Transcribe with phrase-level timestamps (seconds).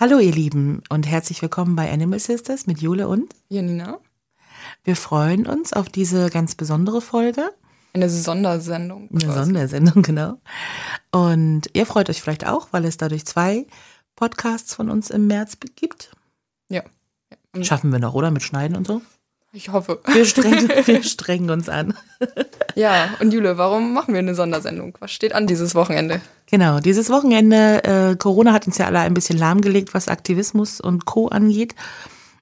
[0.00, 3.98] Hallo ihr Lieben und herzlich willkommen bei Animal Sisters mit Jule und Janina.
[4.82, 7.52] Wir freuen uns auf diese ganz besondere Folge.
[7.92, 9.10] Eine Sondersendung.
[9.10, 9.44] Eine quasi.
[9.44, 10.40] Sondersendung, genau.
[11.12, 13.66] Und ihr freut euch vielleicht auch, weil es dadurch zwei
[14.16, 16.16] Podcasts von uns im März gibt.
[16.70, 16.82] Ja.
[17.54, 17.62] ja.
[17.62, 18.30] Schaffen wir noch, oder?
[18.30, 19.02] Mit Schneiden und so?
[19.52, 20.00] Ich hoffe.
[20.12, 21.94] Wir strengen, wir strengen uns an.
[22.76, 24.96] Ja, und Jule, warum machen wir eine Sondersendung?
[25.00, 26.20] Was steht an dieses Wochenende?
[26.46, 31.04] Genau, dieses Wochenende, äh, Corona hat uns ja alle ein bisschen lahmgelegt, was Aktivismus und
[31.04, 31.28] Co.
[31.28, 31.74] angeht.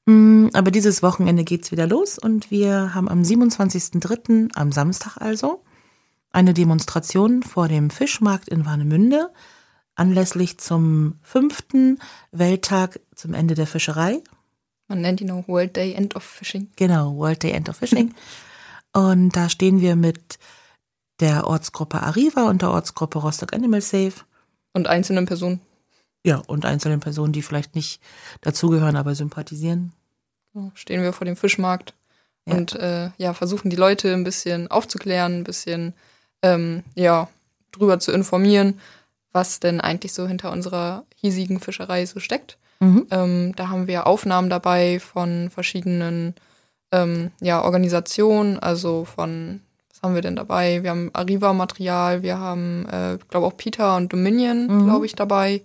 [0.04, 5.62] Mm, aber dieses Wochenende geht's wieder los und wir haben am 27.03., am Samstag also,
[6.30, 9.30] eine Demonstration vor dem Fischmarkt in Warnemünde
[9.98, 11.98] anlässlich zum fünften
[12.30, 14.22] Welttag zum Ende der Fischerei.
[14.88, 16.68] Man nennt ihn auch World Day End of Fishing.
[16.76, 18.14] Genau, World Day End of Fishing.
[18.92, 20.38] und da stehen wir mit
[21.20, 24.14] der Ortsgruppe Arriva und der Ortsgruppe Rostock Animal Safe.
[24.72, 25.60] Und einzelnen Personen.
[26.24, 28.00] Ja, und einzelnen Personen, die vielleicht nicht
[28.40, 29.92] dazugehören, aber sympathisieren.
[30.74, 31.94] stehen wir vor dem Fischmarkt
[32.46, 32.54] ja.
[32.54, 35.94] und äh, ja, versuchen die Leute ein bisschen aufzuklären, ein bisschen
[36.42, 37.28] ähm, ja,
[37.72, 38.80] drüber zu informieren,
[39.32, 42.58] was denn eigentlich so hinter unserer hiesigen Fischerei so steckt.
[42.80, 43.06] Mhm.
[43.10, 46.34] Ähm, da haben wir Aufnahmen dabei von verschiedenen
[46.92, 50.82] ähm, ja, Organisationen, also von, was haben wir denn dabei?
[50.82, 54.84] Wir haben Arriva-Material, wir haben, äh, glaube auch Peter und Dominion, mhm.
[54.84, 55.62] glaube ich, dabei,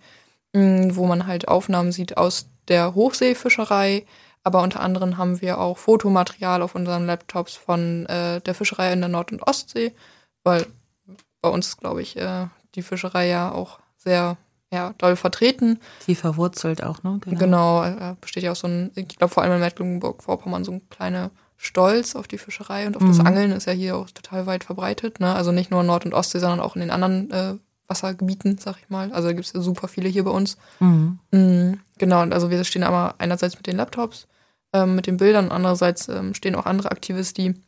[0.54, 4.06] mh, wo man halt Aufnahmen sieht aus der Hochseefischerei.
[4.44, 9.00] Aber unter anderem haben wir auch Fotomaterial auf unseren Laptops von äh, der Fischerei in
[9.00, 9.94] der Nord- und Ostsee,
[10.44, 10.66] weil
[11.42, 14.38] bei uns, glaube ich, äh, die Fischerei ja auch sehr
[14.72, 15.80] ja, doll vertreten.
[16.04, 17.20] Tief verwurzelt auch, ne?
[17.24, 20.72] Genau, genau äh, besteht ja auch so ein, ich glaube vor allem in Mecklenburg-Vorpommern so
[20.72, 23.08] ein kleiner Stolz auf die Fischerei und auf mhm.
[23.08, 25.20] das Angeln ist ja hier auch total weit verbreitet.
[25.20, 25.34] Ne?
[25.34, 27.54] Also nicht nur Nord- und Ostsee, sondern auch in den anderen äh,
[27.88, 29.14] Wassergebieten, sag ich mal.
[29.14, 30.58] Also da gibt es ja super viele hier bei uns.
[30.80, 31.20] Mhm.
[31.32, 34.28] Mhm, genau, also wir stehen aber einerseits mit den Laptops,
[34.74, 37.64] ähm, mit den Bildern und andererseits ähm, stehen auch andere Aktivisten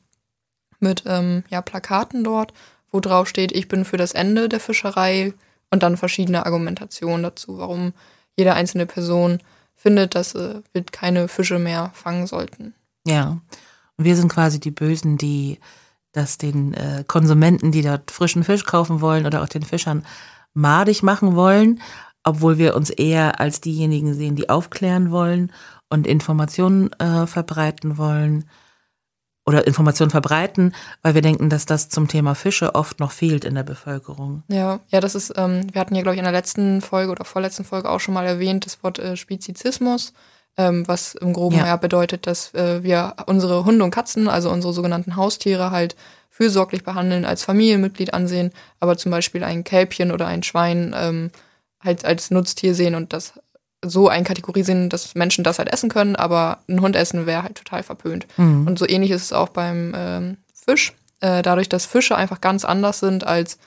[0.80, 2.54] mit ähm, ja, Plakaten dort,
[2.96, 5.34] wo drauf steht, ich bin für das Ende der Fischerei,
[5.72, 7.94] und dann verschiedene Argumentationen dazu, warum
[8.38, 9.40] jede einzelne Person
[9.76, 12.74] findet, dass äh, wir keine Fische mehr fangen sollten.
[13.06, 13.42] Ja,
[13.98, 15.60] und wir sind quasi die Bösen, die
[16.12, 20.06] das den äh, Konsumenten, die dort frischen Fisch kaufen wollen oder auch den Fischern
[20.54, 21.82] madig machen wollen,
[22.24, 25.52] obwohl wir uns eher als diejenigen sehen, die aufklären wollen
[25.90, 28.46] und Informationen äh, verbreiten wollen
[29.46, 33.56] oder Informationen verbreiten, weil wir denken, dass das zum Thema Fische oft noch fehlt in
[33.56, 34.44] der Bevölkerung.
[34.48, 37.26] Ja, ja, das ist, ähm, wir hatten ja, glaube ich, in der letzten Folge oder
[37.26, 40.14] vorletzten Folge auch schon mal erwähnt, das Wort äh, Spezizismus,
[40.58, 41.68] ähm, was im Groben ja.
[41.68, 45.96] ja bedeutet, dass äh, wir unsere Hunde und Katzen, also unsere sogenannten Haustiere, halt
[46.32, 51.32] fürsorglich behandeln, als Familienmitglied ansehen, aber zum Beispiel ein Kälbchen oder ein Schwein ähm,
[51.80, 53.40] halt als Nutztier sehen und das
[53.90, 57.84] so einkategorisieren, dass Menschen das halt essen können, aber ein Hund essen wäre halt total
[57.84, 58.28] verpönt.
[58.38, 58.68] Mhm.
[58.68, 60.94] Und so ähnlich ist es auch beim ähm, Fisch.
[61.22, 63.58] Äh, dadurch, dass Fische einfach ganz anders sind als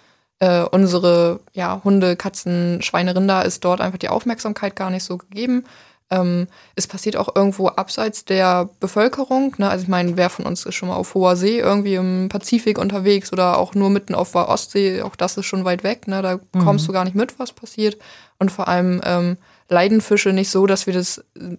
[0.41, 5.19] äh, unsere ja, Hunde, Katzen, Schweine, Rinder, ist dort einfach die Aufmerksamkeit gar nicht so
[5.19, 5.65] gegeben.
[6.11, 9.55] Ähm, es passiert auch irgendwo abseits der Bevölkerung.
[9.59, 9.69] Ne?
[9.69, 12.78] Also ich meine, wer von uns ist schon mal auf hoher See irgendwie im Pazifik
[12.78, 16.09] unterwegs oder auch nur mitten auf der Ostsee, auch das ist schon weit weg.
[16.09, 16.23] Ne?
[16.23, 16.65] Da mhm.
[16.65, 17.99] kommst du gar nicht mit, was passiert.
[18.39, 19.37] Und vor allem ähm,
[19.69, 21.56] leiden Fische nicht so, dass wir das äh,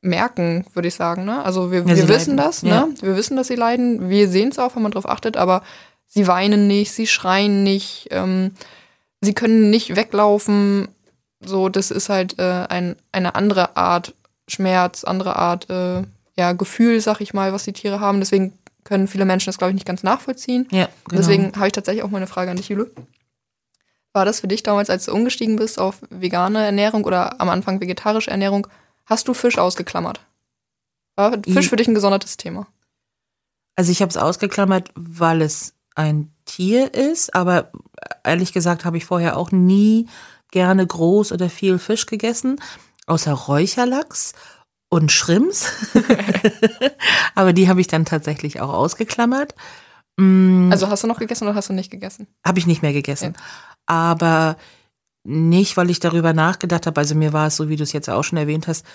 [0.00, 1.24] merken, würde ich sagen.
[1.24, 1.44] Ne?
[1.44, 2.46] Also wir, ja, wir wissen leiden.
[2.46, 2.70] das, ne?
[2.70, 2.88] Ja.
[3.00, 4.08] Wir wissen, dass sie leiden.
[4.08, 5.62] Wir sehen es auch, wenn man darauf achtet, aber
[6.06, 8.52] sie weinen nicht, sie schreien nicht, ähm,
[9.20, 10.88] sie können nicht weglaufen.
[11.40, 14.14] So, das ist halt äh, ein, eine andere Art
[14.48, 16.02] Schmerz, andere Art äh,
[16.36, 18.20] ja, Gefühl, sag ich mal, was die Tiere haben.
[18.20, 18.52] Deswegen
[18.84, 20.66] können viele Menschen das, glaube ich, nicht ganz nachvollziehen.
[20.70, 21.20] Ja, genau.
[21.20, 22.90] Deswegen habe ich tatsächlich auch mal eine Frage an dich, Jule.
[24.18, 27.80] War das für dich damals, als du umgestiegen bist auf vegane Ernährung oder am Anfang
[27.80, 28.66] vegetarische Ernährung?
[29.06, 30.18] Hast du Fisch ausgeklammert?
[31.14, 32.66] War Fisch für dich ein gesondertes Thema?
[33.76, 37.70] Also ich habe es ausgeklammert, weil es ein Tier ist, aber
[38.24, 40.08] ehrlich gesagt habe ich vorher auch nie
[40.50, 42.60] gerne groß oder viel Fisch gegessen,
[43.06, 44.32] außer Räucherlachs
[44.88, 45.94] und Schrimps.
[47.36, 49.54] aber die habe ich dann tatsächlich auch ausgeklammert.
[50.18, 50.70] Mm.
[50.70, 52.26] Also hast du noch gegessen oder hast du nicht gegessen?
[52.44, 53.34] Habe ich nicht mehr gegessen.
[53.36, 53.42] Ja
[53.88, 54.56] aber
[55.24, 57.00] nicht, weil ich darüber nachgedacht habe.
[57.00, 58.86] Also mir war es so, wie du es jetzt auch schon erwähnt hast,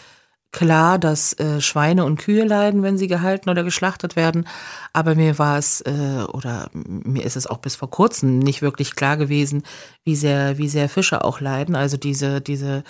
[0.52, 4.48] klar, dass äh, Schweine und Kühe leiden, wenn sie gehalten oder geschlachtet werden.
[4.94, 8.96] Aber mir war es, äh, oder mir ist es auch bis vor kurzem nicht wirklich
[8.96, 9.64] klar gewesen,
[10.04, 11.76] wie sehr, wie sehr Fische auch leiden.
[11.76, 12.84] Also diese, diese,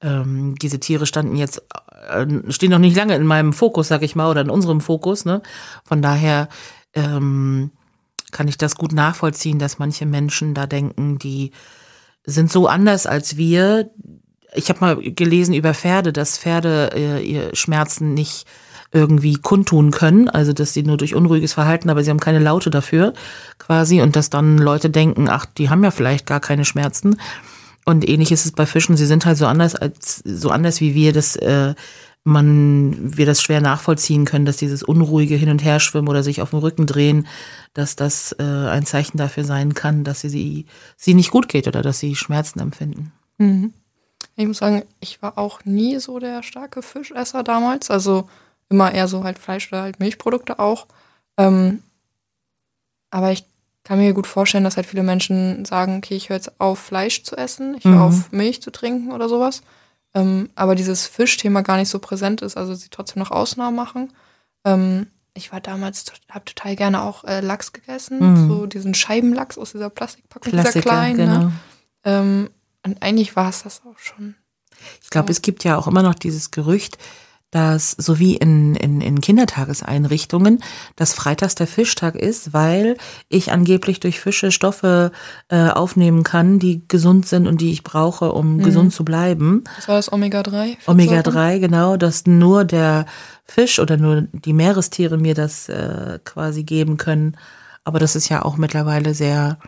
[0.00, 1.60] ähm, diese Tiere standen jetzt,
[2.08, 5.24] äh, stehen noch nicht lange in meinem Fokus, sag ich mal, oder in unserem Fokus.
[5.24, 5.42] Ne?
[5.84, 6.48] Von daher
[6.94, 7.72] ähm,
[8.32, 11.52] kann ich das gut nachvollziehen, dass manche Menschen da denken, die
[12.24, 13.90] sind so anders als wir.
[14.54, 18.46] ich habe mal gelesen über Pferde, dass Pferde äh, ihr Schmerzen nicht
[18.90, 22.70] irgendwie kundtun können, also dass sie nur durch unruhiges Verhalten, aber sie haben keine Laute
[22.70, 23.12] dafür
[23.58, 27.20] quasi und dass dann Leute denken, ach, die haben ja vielleicht gar keine Schmerzen.
[27.84, 30.94] Und ähnlich ist es bei Fischen, sie sind halt so anders als so anders wie
[30.94, 31.74] wir, dass äh,
[32.24, 36.50] man wir das schwer nachvollziehen können, dass dieses unruhige Hin- und Herschwimmen oder sich auf
[36.50, 37.26] dem Rücken drehen,
[37.74, 40.66] dass das äh, ein Zeichen dafür sein kann, dass sie, sie,
[40.96, 43.12] sie nicht gut geht oder dass sie Schmerzen empfinden.
[43.38, 43.72] Mhm.
[44.36, 47.90] Ich muss sagen, ich war auch nie so der starke Fischesser damals.
[47.90, 48.28] Also
[48.68, 50.86] immer eher so halt Fleisch oder halt Milchprodukte auch.
[51.36, 51.82] Ähm,
[53.10, 53.44] aber ich
[53.84, 57.22] kann mir gut vorstellen, dass halt viele Menschen sagen, okay, ich höre jetzt auf, Fleisch
[57.22, 58.02] zu essen, ich höre mhm.
[58.02, 59.62] auf, Milch zu trinken oder sowas.
[60.18, 64.12] Ähm, aber dieses Fischthema gar nicht so präsent ist, also sie trotzdem noch Ausnahmen machen.
[64.64, 68.48] Ähm, ich war damals, habe total gerne auch äh, Lachs gegessen, mhm.
[68.48, 71.16] so diesen Scheibenlachs aus dieser Plastikpackung, Klassiker, dieser kleinen.
[71.16, 71.24] Ne?
[71.24, 71.38] Genau.
[71.38, 71.52] Ne?
[72.04, 72.50] Ähm,
[72.84, 74.34] und eigentlich war es das auch schon.
[75.02, 75.36] Ich glaube, so.
[75.36, 76.98] es gibt ja auch immer noch dieses Gerücht,
[77.50, 80.62] dass so wie in, in, in Kindertageseinrichtungen,
[80.96, 82.96] dass Freitags der Fischtag ist, weil
[83.28, 85.12] ich angeblich durch Fische Stoffe
[85.48, 88.62] äh, aufnehmen kann, die gesund sind und die ich brauche, um mhm.
[88.62, 89.64] gesund zu bleiben.
[89.76, 90.76] Das war das Omega-3?
[90.86, 93.06] Omega-3, genau, dass nur der
[93.46, 97.36] Fisch oder nur die Meerestiere mir das äh, quasi geben können.
[97.82, 99.58] Aber das ist ja auch mittlerweile sehr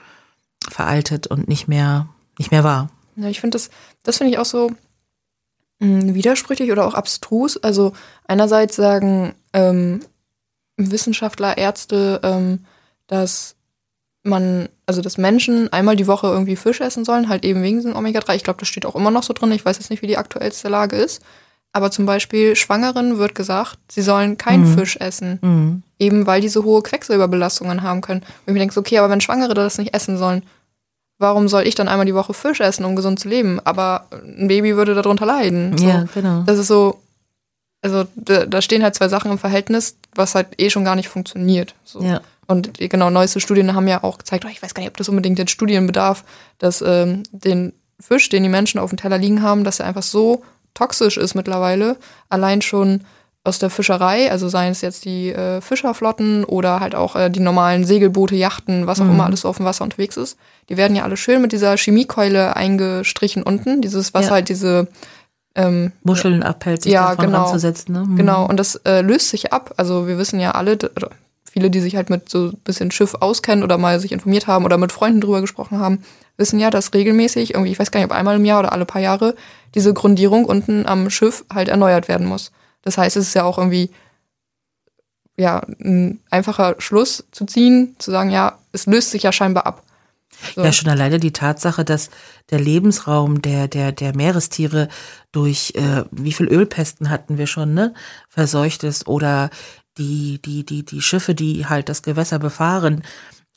[0.69, 2.91] veraltet und nicht mehr, nicht mehr wahr.
[3.17, 3.71] Ja, ich finde das,
[4.03, 4.71] das finde ich auch so
[5.81, 7.56] widersprüchlich oder auch abstrus.
[7.56, 7.93] Also
[8.27, 10.00] einerseits sagen ähm,
[10.77, 12.65] Wissenschaftler, Ärzte, ähm,
[13.06, 13.56] dass
[14.23, 17.97] man, also dass Menschen einmal die Woche irgendwie Fisch essen sollen, halt eben wegen diesem
[17.97, 18.37] Omega-3.
[18.37, 19.53] Ich glaube, das steht auch immer noch so drin.
[19.53, 21.23] Ich weiß jetzt nicht, wie die aktuellste Lage ist.
[21.73, 24.79] Aber zum Beispiel Schwangeren wird gesagt, sie sollen keinen mhm.
[24.79, 25.38] Fisch essen.
[25.41, 25.83] Mhm.
[25.99, 28.21] Eben weil die so hohe Quecksilberbelastungen haben können.
[28.21, 30.43] Und ich mir denke, okay, aber wenn Schwangere das nicht essen sollen,
[31.21, 33.61] warum soll ich dann einmal die Woche Fisch essen, um gesund zu leben?
[33.65, 35.77] Aber ein Baby würde darunter leiden.
[35.77, 35.87] So.
[35.87, 36.43] Ja, genau.
[36.47, 37.01] Das ist so,
[37.83, 41.09] also da, da, stehen halt zwei Sachen im Verhältnis, was halt eh schon gar nicht
[41.09, 41.75] funktioniert.
[41.85, 42.03] So.
[42.03, 42.23] Ja.
[42.47, 45.09] Und genau, neueste Studien haben ja auch gezeigt, oh, ich weiß gar nicht, ob das
[45.09, 46.25] unbedingt jetzt Studien bedarf,
[46.59, 50.03] dass ähm, den Fisch, den die Menschen auf dem Teller liegen haben, dass er einfach
[50.03, 51.97] so toxisch ist mittlerweile,
[52.31, 53.03] allein schon
[53.43, 57.41] aus der Fischerei, also seien es jetzt die äh, Fischerflotten oder halt auch äh, die
[57.41, 59.13] normalen Segelboote, Yachten, was auch mhm.
[59.13, 60.37] immer alles so auf dem Wasser unterwegs ist.
[60.69, 64.33] Die werden ja alle schön mit dieser Chemiekeule eingestrichen unten, dieses, was ja.
[64.33, 64.89] halt diese
[65.55, 67.95] ähm, Muscheln abhält, sich ja, davon genau, ranzusetzen.
[67.95, 68.05] Ne?
[68.07, 68.17] Mhm.
[68.17, 69.73] Genau, und das äh, löst sich ab.
[69.79, 70.77] Also wir wissen ja alle,
[71.51, 74.67] viele, die sich halt mit so ein bisschen Schiff auskennen oder mal sich informiert haben
[74.67, 76.03] oder mit Freunden drüber gesprochen haben,
[76.37, 78.85] wissen ja, dass regelmäßig, irgendwie, ich weiß gar nicht, ob einmal im Jahr oder alle
[78.85, 79.35] paar Jahre,
[79.75, 82.53] diese Grundierung unten am Schiff halt erneuert werden muss.
[82.82, 83.91] Das heißt, es ist ja auch irgendwie
[85.37, 89.82] ja, ein einfacher Schluss zu ziehen, zu sagen, ja, es löst sich ja scheinbar ab.
[90.55, 90.62] So.
[90.62, 92.11] Ja, schon alleine die Tatsache, dass
[92.50, 94.88] der Lebensraum der, der, der Meerestiere
[95.32, 97.94] durch, äh, wie viel Ölpesten hatten wir schon, ne,
[98.29, 99.50] verseucht ist oder
[99.99, 103.03] die, die, die, die Schiffe, die halt das Gewässer befahren,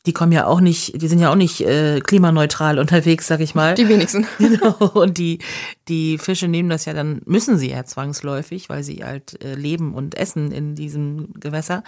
[0.06, 3.54] die kommen ja auch nicht, die sind ja auch nicht äh, klimaneutral unterwegs, sag ich
[3.54, 3.74] mal.
[3.74, 4.26] Die wenigsten.
[4.38, 4.76] Genau.
[4.92, 5.38] Und die,
[5.88, 9.94] die Fische nehmen das ja dann, müssen sie ja zwangsläufig, weil sie halt äh, leben
[9.94, 11.82] und essen in diesem Gewässer,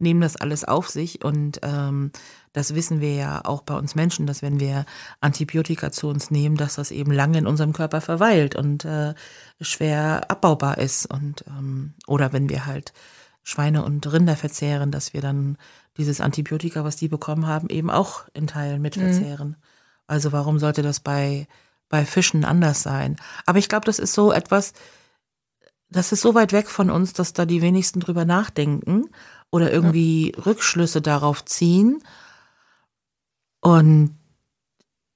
[0.00, 1.24] nehmen das alles auf sich.
[1.24, 2.10] Und ähm,
[2.52, 4.84] das wissen wir ja auch bei uns Menschen, dass wenn wir
[5.20, 9.14] Antibiotika zu uns nehmen, dass das eben lange in unserem Körper verweilt und äh,
[9.60, 11.06] schwer abbaubar ist.
[11.06, 12.92] Und ähm, oder wenn wir halt
[13.44, 15.56] Schweine und Rinder verzehren, dass wir dann
[15.96, 19.48] dieses Antibiotika, was die bekommen haben, eben auch in Teilen mitverzehren.
[19.48, 19.56] Mhm.
[20.06, 21.46] Also warum sollte das bei,
[21.88, 23.16] bei Fischen anders sein?
[23.46, 24.72] Aber ich glaube, das ist so etwas,
[25.90, 29.04] das ist so weit weg von uns, dass da die wenigsten drüber nachdenken
[29.50, 30.42] oder irgendwie ja.
[30.42, 32.02] Rückschlüsse darauf ziehen.
[33.60, 34.16] Und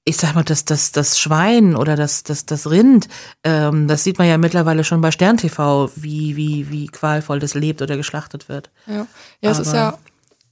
[0.05, 3.09] ich sag mal, das, das, das Schwein oder das, das, das Rind,
[3.43, 7.55] ähm, das sieht man ja mittlerweile schon bei Stern TV, wie, wie, wie qualvoll das
[7.55, 8.69] lebt oder geschlachtet wird.
[8.85, 9.05] Ja,
[9.41, 9.97] ja es ist ja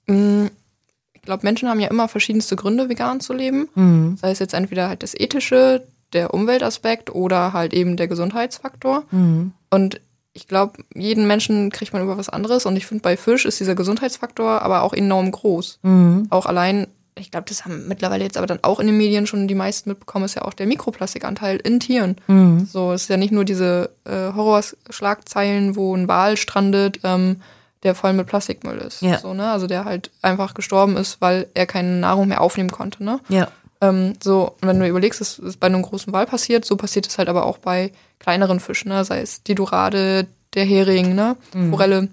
[0.08, 3.68] ich glaube, Menschen haben ja immer verschiedenste Gründe, vegan zu leben.
[3.76, 4.18] Mhm.
[4.22, 5.84] Sei es jetzt entweder halt das ethische,
[6.14, 9.04] der Umweltaspekt oder halt eben der Gesundheitsfaktor.
[9.12, 9.54] Mhm.
[9.70, 10.00] Und
[10.34, 12.66] ich glaube, jeden Menschen kriegt man über was anderes.
[12.66, 15.80] Und ich finde, bei Fisch ist dieser Gesundheitsfaktor aber auch enorm groß.
[15.82, 16.28] Mhm.
[16.30, 19.48] Auch allein, ich glaube, das haben mittlerweile jetzt aber dann auch in den Medien schon
[19.48, 22.18] die meisten mitbekommen, ist ja auch der Mikroplastikanteil in Tieren.
[22.28, 22.66] Mhm.
[22.66, 27.38] So, es ist ja nicht nur diese äh, Horrorschlagzeilen, wo ein Wal strandet, ähm,
[27.86, 29.01] der voll mit Plastikmüll ist.
[29.01, 29.20] Ja.
[29.20, 29.51] So, ne?
[29.51, 33.04] Also der halt einfach gestorben ist, weil er keine Nahrung mehr aufnehmen konnte.
[33.04, 33.20] Ne?
[33.30, 33.48] Ja.
[33.80, 37.18] Ähm, so, wenn du überlegst, es ist bei einem großen Wal passiert, so passiert es
[37.18, 39.06] halt aber auch bei kleineren Fischen, ne?
[39.06, 41.38] sei es die Dorade, der Hering, ne?
[41.54, 41.70] Mhm.
[41.70, 42.08] Forelle.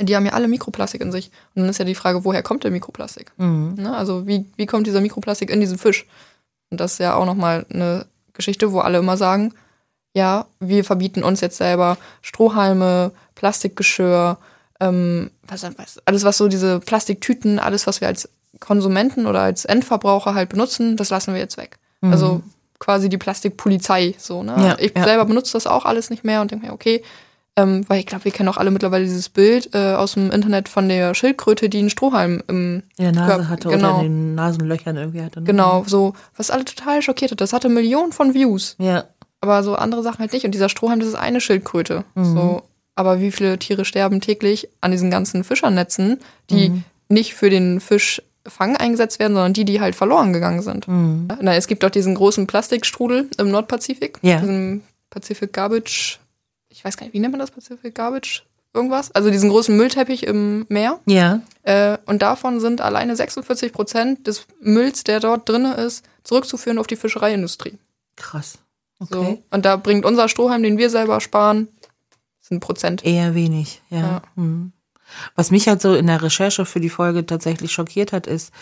[0.00, 1.30] Die haben ja alle Mikroplastik in sich.
[1.54, 3.32] Und dann ist ja die Frage, woher kommt der Mikroplastik?
[3.36, 3.74] Mhm.
[3.76, 3.94] Ne?
[3.94, 6.06] Also wie, wie kommt dieser Mikroplastik in diesen Fisch?
[6.70, 9.52] Und das ist ja auch nochmal eine Geschichte, wo alle immer sagen,
[10.14, 14.38] ja, wir verbieten uns jetzt selber Strohhalme, Plastikgeschirr,
[14.80, 18.28] ähm, was, was, alles was so diese Plastiktüten, alles was wir als
[18.60, 21.78] Konsumenten oder als Endverbraucher halt benutzen, das lassen wir jetzt weg.
[22.00, 22.12] Mhm.
[22.12, 22.42] Also
[22.78, 24.54] quasi die Plastikpolizei so, ne?
[24.58, 25.04] Ja, ich ja.
[25.04, 27.02] selber benutze das auch alles nicht mehr und denke mir, okay,
[27.58, 30.68] ähm, weil ich glaube, wir kennen auch alle mittlerweile dieses Bild äh, aus dem Internet
[30.68, 33.96] von der Schildkröte, die einen Strohhalm im in der Nase Körper, hatte genau.
[33.96, 35.40] oder in den Nasenlöchern irgendwie hatte.
[35.40, 35.46] Ne?
[35.46, 37.40] Genau, so, was alle total schockiert hat.
[37.40, 38.76] Das hatte Millionen von Views.
[38.78, 39.06] Ja.
[39.40, 40.44] Aber so andere Sachen halt nicht.
[40.44, 42.04] Und dieser Strohhalm, das ist eine Schildkröte.
[42.14, 42.24] Mhm.
[42.24, 42.62] So,
[42.98, 46.18] aber wie viele Tiere sterben täglich an diesen ganzen Fischernetzen,
[46.50, 46.84] die mhm.
[47.08, 50.88] nicht für den Fischfang eingesetzt werden, sondern die, die halt verloren gegangen sind.
[50.88, 51.28] Mhm.
[51.40, 54.40] Na, es gibt auch diesen großen Plastikstrudel im Nordpazifik, ja.
[54.40, 56.18] diesen Pacific Garbage
[56.78, 58.44] ich weiß gar nicht, wie nennt man das Pacific Garbage?
[58.72, 59.10] Irgendwas?
[59.10, 61.00] Also diesen großen Müllteppich im Meer.
[61.06, 61.40] Ja.
[61.62, 66.86] Äh, und davon sind alleine 46 Prozent des Mülls, der dort drin ist, zurückzuführen auf
[66.86, 67.78] die Fischereiindustrie.
[68.14, 68.58] Krass.
[69.00, 69.12] Okay.
[69.12, 69.42] So.
[69.50, 71.66] Und da bringt unser Strohhalm, den wir selber sparen,
[72.48, 73.04] sind Prozent.
[73.04, 73.98] Eher wenig, ja.
[73.98, 74.22] ja.
[74.36, 74.72] Mhm.
[75.34, 78.52] Was mich halt so in der Recherche für die Folge tatsächlich schockiert hat, ist,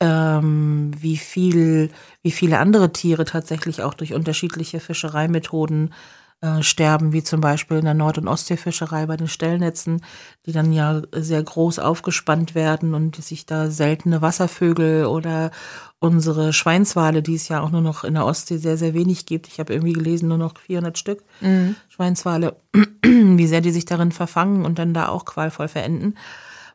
[0.00, 1.90] ähm, wie viel,
[2.22, 5.94] wie viele andere Tiere tatsächlich auch durch unterschiedliche Fischereimethoden
[6.42, 10.02] äh, sterben, wie zum Beispiel in der Nord- und Ostseefischerei bei den Stellnetzen,
[10.44, 15.52] die dann ja sehr groß aufgespannt werden und sich da seltene Wasservögel oder
[16.00, 19.46] unsere Schweinswale, die es ja auch nur noch in der Ostsee sehr, sehr wenig gibt.
[19.46, 21.76] Ich habe irgendwie gelesen, nur noch 400 Stück mhm.
[21.88, 22.56] Schweinswale,
[23.04, 26.16] wie sehr die sich darin verfangen und dann da auch qualvoll verenden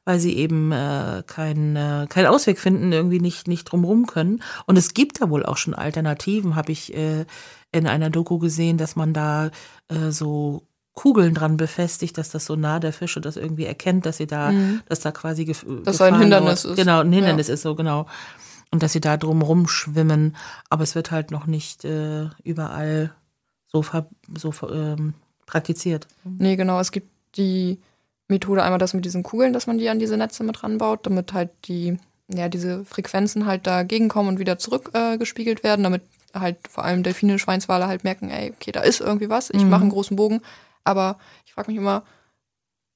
[0.08, 4.42] weil sie eben äh, keinen äh, keinen Ausweg finden, irgendwie nicht nicht drumherum können.
[4.66, 7.26] Und es gibt da wohl auch schon Alternativen, habe ich äh,
[7.74, 9.52] in einer Doku gesehen, dass man da
[9.90, 14.16] äh, so Kugeln dran befestigt, dass das so nah der Fische das irgendwie erkennt, dass
[14.16, 14.82] sie da, mhm.
[14.88, 16.78] dass da quasi gef das ein Hindernis ist.
[16.78, 17.56] Genau, ein Hindernis ja.
[17.56, 18.06] ist so genau.
[18.72, 20.38] Und dass sie da drum rumschwimmen,
[20.70, 23.14] aber es wird halt noch nicht äh, überall
[23.68, 23.84] so,
[24.38, 26.08] so ähm, praktiziert.
[26.24, 26.80] Nee, genau.
[26.80, 27.82] Es gibt die
[28.28, 31.34] Methode einmal das mit diesen Kugeln, dass man die an diese Netze mit ranbaut, damit
[31.34, 36.02] halt die, ja, diese Frequenzen halt dagegen kommen und wieder zurückgespiegelt äh, werden, damit
[36.34, 39.70] halt vor allem Delfine, Schweinswale halt merken, ey, okay, da ist irgendwie was, ich mhm.
[39.70, 40.42] mache einen großen Bogen.
[40.84, 42.04] Aber ich frage mich immer,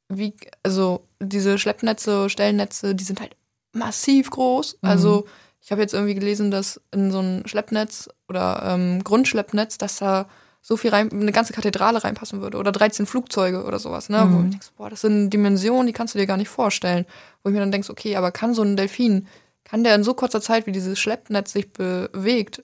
[0.09, 0.33] wie,
[0.63, 3.35] also diese Schleppnetze, Stellnetze, die sind halt
[3.73, 4.79] massiv groß.
[4.81, 4.89] Mhm.
[4.89, 5.25] Also
[5.61, 10.27] ich habe jetzt irgendwie gelesen, dass in so ein Schleppnetz oder ähm, Grundschleppnetz, dass da
[10.61, 14.23] so viel rein, eine ganze Kathedrale reinpassen würde oder 13 Flugzeuge oder sowas, ne?
[14.25, 14.33] Mhm.
[14.33, 17.05] Wo ich denke, boah, das sind Dimensionen, die kannst du dir gar nicht vorstellen.
[17.41, 19.27] Wo ich mir dann denke, okay, aber kann so ein Delfin,
[19.63, 22.63] kann der in so kurzer Zeit, wie dieses Schleppnetz sich bewegt,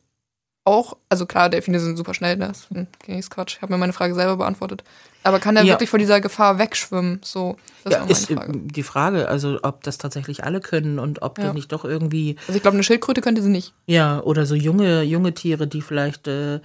[0.67, 2.47] auch, also klar, Delfine sind super schnell, ne?
[2.47, 2.67] das
[3.07, 4.83] ist Quatsch, ich habe mir meine Frage selber beantwortet.
[5.23, 5.73] Aber kann der ja.
[5.73, 7.21] wirklich vor dieser Gefahr wegschwimmen?
[7.23, 8.51] So, das ja, ist Frage.
[8.57, 11.53] die Frage, also ob das tatsächlich alle können und ob ja.
[11.53, 12.35] nicht doch irgendwie.
[12.47, 13.73] Also ich glaube, eine Schildkröte könnte sie nicht.
[13.85, 16.59] Ja, oder so junge, junge Tiere, die vielleicht äh.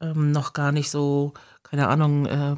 [0.00, 2.56] Ähm, noch gar nicht so, keine Ahnung, äh,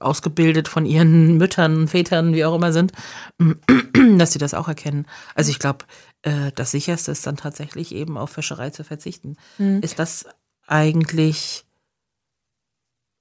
[0.00, 2.92] ausgebildet von ihren Müttern, Vätern, wie auch immer sind,
[4.18, 5.06] dass sie das auch erkennen.
[5.34, 5.84] Also ich glaube,
[6.22, 9.36] äh, das sicherste ist dann tatsächlich eben auf Fischerei zu verzichten.
[9.58, 9.80] Mhm.
[9.82, 10.26] Ist das
[10.66, 11.64] eigentlich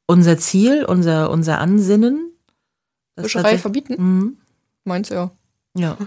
[0.06, 2.32] unser Ziel, unser, unser Ansinnen?
[3.20, 3.96] Fischerei verbieten?
[3.98, 4.38] Mhm.
[4.84, 5.32] Meinst du ja.
[5.76, 5.98] Ja.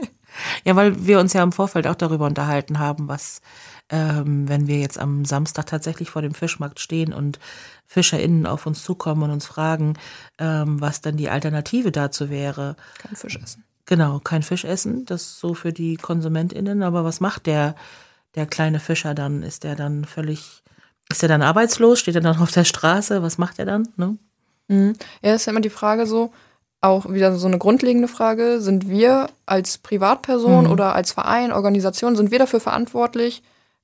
[0.64, 3.40] ja, weil wir uns ja im Vorfeld auch darüber unterhalten haben, was,
[3.90, 7.38] ähm, wenn wir jetzt am Samstag tatsächlich vor dem Fischmarkt stehen und
[7.86, 9.94] FischerInnen auf uns zukommen und uns fragen,
[10.38, 12.76] ähm, was dann die Alternative dazu wäre.
[12.98, 13.64] Kein Fisch essen.
[13.86, 17.74] Genau, kein Fisch essen, das ist so für die KonsumentInnen, aber was macht der,
[18.34, 19.42] der kleine Fischer dann?
[19.42, 20.62] Ist der dann völlig,
[21.10, 21.98] ist er dann arbeitslos?
[21.98, 23.22] Steht er dann auf der Straße?
[23.22, 23.88] Was macht er dann?
[23.96, 24.18] Ne?
[24.68, 24.92] Mhm.
[25.22, 26.32] Ja, ist ja immer die Frage so,
[26.82, 30.70] auch wieder so eine grundlegende Frage, sind wir als Privatperson mhm.
[30.70, 33.42] oder als Verein, Organisation, sind wir dafür verantwortlich,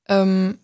[0.08, 0.58] ähm,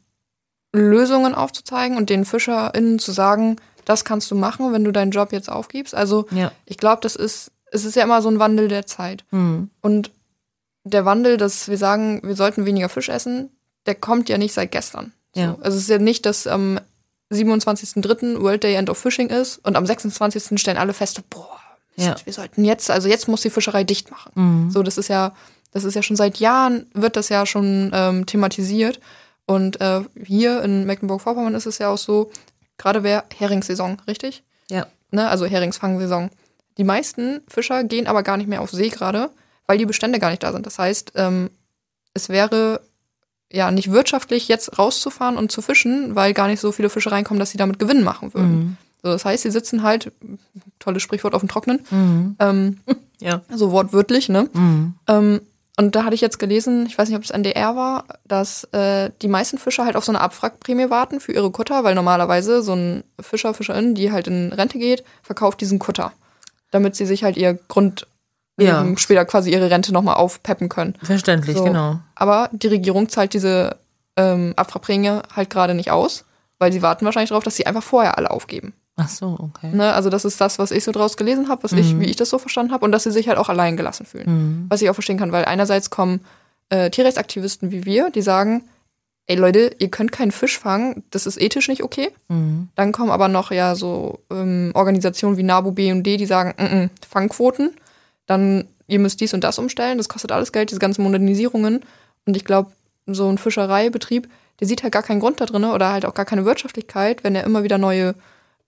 [0.72, 5.32] Lösungen aufzuzeigen und den FischerInnen zu sagen, das kannst du machen, wenn du deinen Job
[5.32, 5.94] jetzt aufgibst?
[5.94, 6.52] Also ja.
[6.64, 9.24] ich glaube, das ist es ist ja immer so ein Wandel der Zeit.
[9.30, 9.70] Mhm.
[9.80, 10.10] Und
[10.84, 13.50] der Wandel, dass wir sagen, wir sollten weniger Fisch essen,
[13.86, 15.12] der kommt ja nicht seit gestern.
[15.34, 15.40] So.
[15.40, 15.56] Ja.
[15.60, 16.80] Also es ist ja nicht, dass am
[17.32, 18.40] 27.03.
[18.40, 20.60] World Day End of Fishing ist und am 26.
[20.60, 21.60] stellen alle fest, boah,
[21.96, 22.16] ja.
[22.24, 24.32] wir sollten jetzt, also jetzt muss die Fischerei dicht machen.
[24.34, 24.70] Mhm.
[24.70, 25.32] So, das ist ja,
[25.72, 29.00] das ist ja schon seit Jahren, wird das ja schon ähm, thematisiert.
[29.50, 32.30] Und äh, hier in Mecklenburg-Vorpommern ist es ja auch so,
[32.78, 34.44] gerade wäre Heringssaison, richtig?
[34.70, 34.86] Ja.
[35.10, 36.30] Ne, also Heringsfangsaison.
[36.78, 39.28] Die meisten Fischer gehen aber gar nicht mehr auf See gerade,
[39.66, 40.66] weil die Bestände gar nicht da sind.
[40.66, 41.50] Das heißt, ähm,
[42.14, 42.80] es wäre
[43.50, 47.40] ja nicht wirtschaftlich, jetzt rauszufahren und zu fischen, weil gar nicht so viele Fische reinkommen,
[47.40, 48.56] dass sie damit Gewinn machen würden.
[48.56, 48.76] Mhm.
[49.02, 50.12] So, das heißt, sie sitzen halt,
[50.78, 52.36] tolles Sprichwort auf dem Trocknen, mhm.
[52.38, 52.78] ähm,
[53.18, 53.40] ja.
[53.52, 54.48] so wortwörtlich, ne?
[54.52, 54.94] Mhm.
[55.08, 55.40] Ähm,
[55.80, 59.08] Und da hatte ich jetzt gelesen, ich weiß nicht, ob es NDR war, dass äh,
[59.22, 62.74] die meisten Fischer halt auf so eine Abwrackprämie warten für ihre Kutter, weil normalerweise so
[62.74, 66.12] ein Fischer, Fischerin, die halt in Rente geht, verkauft diesen Kutter,
[66.70, 68.06] damit sie sich halt ihr Grund
[68.58, 68.86] ja.
[68.98, 70.98] später quasi ihre Rente nochmal aufpeppen können.
[71.02, 71.64] Verständlich, so.
[71.64, 71.98] genau.
[72.14, 73.78] Aber die Regierung zahlt diese
[74.18, 76.26] ähm, Abwrackprämie halt gerade nicht aus,
[76.58, 78.74] weil sie warten wahrscheinlich darauf, dass sie einfach vorher alle aufgeben.
[79.00, 79.70] Ach so, okay.
[79.72, 81.78] Ne, also das ist das, was ich so draus gelesen habe, was mhm.
[81.78, 84.06] ich, wie ich das so verstanden habe und dass sie sich halt auch allein gelassen
[84.06, 84.26] fühlen.
[84.26, 84.66] Mhm.
[84.68, 86.20] Was ich auch verstehen kann, weil einerseits kommen
[86.68, 88.64] äh, Tierrechtsaktivisten wie wir, die sagen,
[89.26, 92.10] ey Leute, ihr könnt keinen Fisch fangen, das ist ethisch nicht okay.
[92.28, 92.68] Mhm.
[92.74, 96.54] Dann kommen aber noch ja so ähm, Organisationen wie NABU, B und D, die sagen,
[96.56, 97.70] n -n, Fangquoten,
[98.26, 101.80] dann ihr müsst dies und das umstellen, das kostet alles Geld, diese ganzen Modernisierungen.
[102.26, 102.72] Und ich glaube,
[103.06, 104.28] so ein Fischereibetrieb,
[104.58, 107.34] der sieht halt gar keinen Grund da drin oder halt auch gar keine Wirtschaftlichkeit, wenn
[107.34, 108.14] er immer wieder neue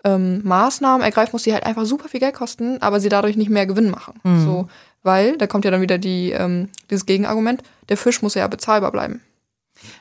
[0.05, 3.51] ähm, Maßnahmen ergreifen muss, die halt einfach super viel Geld kosten, aber sie dadurch nicht
[3.51, 4.15] mehr Gewinn machen.
[4.25, 4.45] Mhm.
[4.45, 4.69] So,
[5.03, 8.93] weil, da kommt ja dann wieder die, ähm, dieses Gegenargument, der Fisch muss ja bezahlbar
[8.93, 9.21] bleiben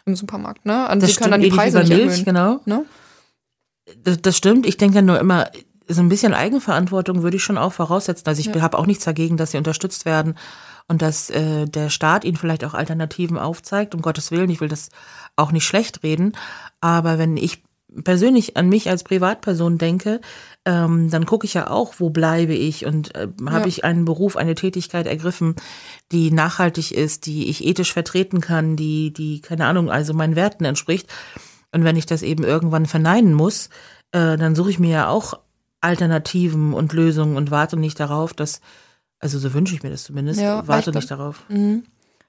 [0.05, 0.65] im Supermarkt.
[0.65, 0.87] Ne?
[0.91, 2.25] Und das sie können dann die Preise nicht Milch, erhöhen.
[2.25, 2.59] Genau.
[2.65, 2.85] Ne?
[4.03, 4.65] Das, das stimmt.
[4.65, 5.49] Ich denke ja nur immer,
[5.87, 8.27] so ein bisschen Eigenverantwortung würde ich schon auch voraussetzen.
[8.27, 8.61] Also ich ja.
[8.61, 10.35] habe auch nichts dagegen, dass sie unterstützt werden
[10.87, 13.95] und dass äh, der Staat ihnen vielleicht auch Alternativen aufzeigt.
[13.95, 14.89] Um Gottes Willen, ich will das
[15.35, 16.33] auch nicht schlecht reden.
[16.79, 17.63] Aber wenn ich
[18.03, 20.21] persönlich an mich als Privatperson denke,
[20.65, 23.67] ähm, dann gucke ich ja auch, wo bleibe ich und äh, habe ja.
[23.67, 25.55] ich einen Beruf, eine Tätigkeit ergriffen,
[26.11, 30.65] die nachhaltig ist, die ich ethisch vertreten kann, die, die, keine Ahnung, also meinen Werten
[30.65, 31.11] entspricht.
[31.71, 33.69] Und wenn ich das eben irgendwann verneinen muss,
[34.11, 35.39] äh, dann suche ich mir ja auch
[35.81, 38.61] Alternativen und Lösungen und warte nicht darauf, dass,
[39.19, 41.43] also so wünsche ich mir das zumindest, ja, warte nicht darauf.
[41.49, 41.83] Mhm.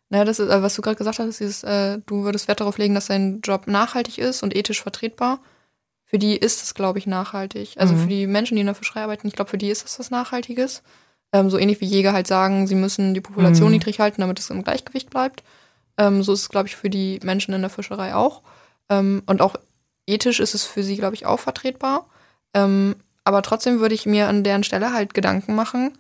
[0.09, 2.79] Naja, das ist, äh, was du gerade gesagt hast, dieses, äh, du würdest Wert darauf
[2.79, 5.41] legen, dass dein Job nachhaltig ist und ethisch vertretbar.
[6.13, 7.77] Für die ist es, glaube ich, nachhaltig.
[7.79, 8.01] Also mhm.
[8.01, 10.11] für die Menschen, die in der Fischerei arbeiten, ich glaube, für die ist das was
[10.11, 10.83] Nachhaltiges.
[11.33, 13.73] Ähm, so ähnlich wie Jäger halt sagen, sie müssen die Population mhm.
[13.73, 15.43] niedrig halten, damit es im Gleichgewicht bleibt.
[15.97, 18.43] Ähm, so ist es, glaube ich, für die Menschen in der Fischerei auch.
[18.91, 19.57] Ähm, und auch
[20.07, 22.07] ethisch ist es für sie, glaube ich, auch vertretbar.
[22.53, 25.97] Ähm, aber trotzdem würde ich mir an deren Stelle halt Gedanken machen,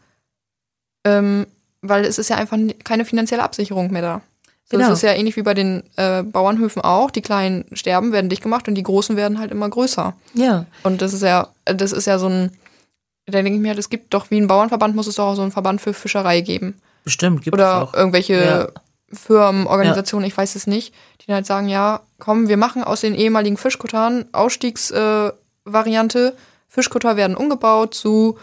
[1.06, 1.46] ähm,
[1.80, 4.20] weil es ist ja einfach keine finanzielle Absicherung mehr da.
[4.72, 4.88] Genau.
[4.88, 7.10] Das ist ja ähnlich wie bei den äh, Bauernhöfen auch.
[7.10, 10.14] Die kleinen sterben, werden dicht gemacht und die großen werden halt immer größer.
[10.32, 10.64] Ja.
[10.82, 12.50] Und das ist ja, das ist ja so ein,
[13.26, 15.42] da denke ich mir, es gibt doch wie ein Bauernverband, muss es doch auch so
[15.42, 16.74] einen Verband für Fischerei geben.
[17.04, 17.94] Bestimmt, gibt Oder es auch.
[17.94, 18.68] irgendwelche ja.
[19.12, 20.28] Firmen, Organisationen, ja.
[20.28, 24.24] ich weiß es nicht, die halt sagen, ja, komm, wir machen aus den ehemaligen Fischkuttern
[24.32, 26.32] Ausstiegsvariante, äh,
[26.66, 28.38] Fischkutter werden umgebaut zu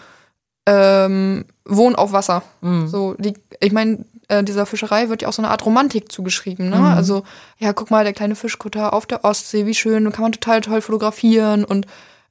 [0.68, 2.44] ähm, Wohnen auf Wasser.
[2.62, 2.88] Mhm.
[2.88, 6.70] So, die, ich meine, äh, dieser Fischerei wird ja auch so eine Art Romantik zugeschrieben.
[6.70, 6.78] Ne?
[6.78, 6.86] Mhm.
[6.86, 7.24] Also,
[7.58, 10.82] ja, guck mal, der kleine Fischkutter auf der Ostsee, wie schön, kann man total toll
[10.82, 11.86] fotografieren und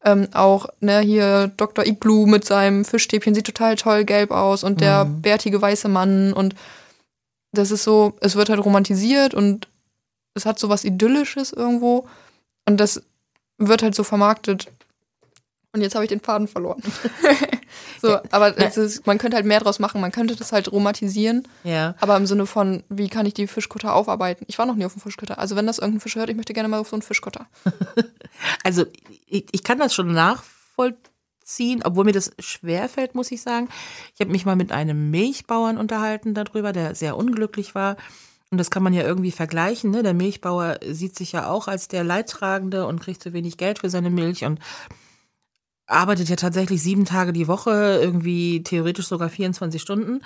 [0.05, 1.85] ähm, auch, ne, hier Dr.
[1.85, 5.23] Igloo mit seinem Fischstäbchen sieht total toll gelb aus und der mhm.
[5.23, 6.55] bärtige weiße Mann und
[7.53, 9.67] das ist so, es wird halt romantisiert und
[10.35, 12.07] es hat so was Idyllisches irgendwo
[12.67, 13.03] und das
[13.57, 14.69] wird halt so vermarktet
[15.73, 16.83] und jetzt habe ich den Faden verloren.
[18.01, 20.01] so, aber ist, man könnte halt mehr draus machen.
[20.01, 21.47] Man könnte das halt romantisieren.
[21.65, 21.95] Ja.
[22.01, 24.45] Aber im Sinne von, wie kann ich die Fischkutter aufarbeiten?
[24.49, 25.39] Ich war noch nie auf dem Fischkutter.
[25.39, 27.47] Also wenn das irgendein Fisch hört, ich möchte gerne mal auf so einen Fischkutter.
[28.65, 28.85] also
[29.27, 33.69] ich, ich kann das schon nachvollziehen, obwohl mir das schwerfällt, muss ich sagen.
[34.15, 37.97] Ich habe mich mal mit einem Milchbauern unterhalten darüber, der sehr unglücklich war.
[38.51, 39.91] Und das kann man ja irgendwie vergleichen.
[39.91, 40.03] Ne?
[40.03, 43.91] Der Milchbauer sieht sich ja auch als der Leidtragende und kriegt zu wenig Geld für
[43.91, 44.59] seine Milch und
[45.89, 50.21] arbeitet ja tatsächlich sieben Tage die Woche, irgendwie theoretisch sogar 24 Stunden,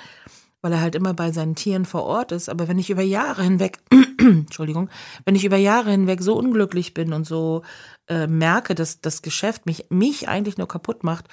[0.61, 2.49] weil er halt immer bei seinen Tieren vor Ort ist.
[2.49, 3.79] Aber wenn ich über Jahre hinweg,
[4.19, 4.91] Entschuldigung,
[5.25, 7.63] wenn ich über Jahre hinweg so unglücklich bin und so
[8.09, 11.29] äh, merke, dass das Geschäft mich, mich eigentlich nur kaputt macht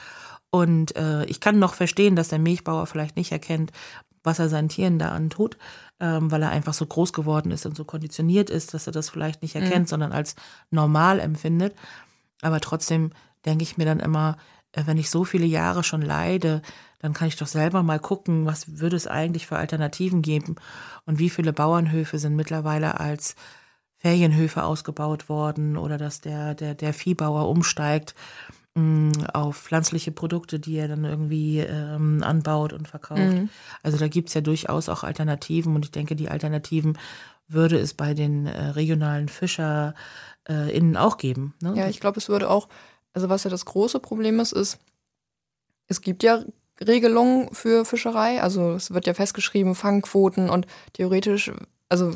[0.51, 3.71] und äh, ich kann noch verstehen, dass der Milchbauer vielleicht nicht erkennt,
[4.23, 5.57] was er seinen Tieren da antut,
[5.99, 9.09] ähm, weil er einfach so groß geworden ist und so konditioniert ist, dass er das
[9.09, 9.89] vielleicht nicht erkennt, mhm.
[9.89, 10.35] sondern als
[10.71, 11.75] normal empfindet.
[12.41, 13.11] Aber trotzdem
[13.45, 14.37] denke ich mir dann immer,
[14.73, 16.61] äh, wenn ich so viele Jahre schon leide,
[16.99, 20.55] dann kann ich doch selber mal gucken, was würde es eigentlich für Alternativen geben
[21.05, 23.35] und wie viele Bauernhöfe sind mittlerweile als
[23.97, 28.15] Ferienhöfe ausgebaut worden oder dass der, der, der Viehbauer umsteigt
[28.75, 33.19] mh, mm, auf pflanzliche Produkte, die er dann irgendwie ähm, anbaut und verkauft.
[33.19, 33.49] Mhm.
[33.83, 36.97] Also da gibt es ja durchaus auch Alternativen und ich denke, die Alternativen
[37.47, 39.95] würde es bei den äh, regionalen FischerInnen
[40.95, 41.55] äh, auch geben.
[41.61, 41.73] Ne?
[41.75, 42.69] Ja, ich glaube, es würde auch
[43.13, 44.79] also was ja das große Problem ist, ist,
[45.87, 46.43] es gibt ja
[46.79, 48.41] Regelungen für Fischerei.
[48.41, 51.51] Also es wird ja festgeschrieben, Fangquoten und theoretisch,
[51.89, 52.13] also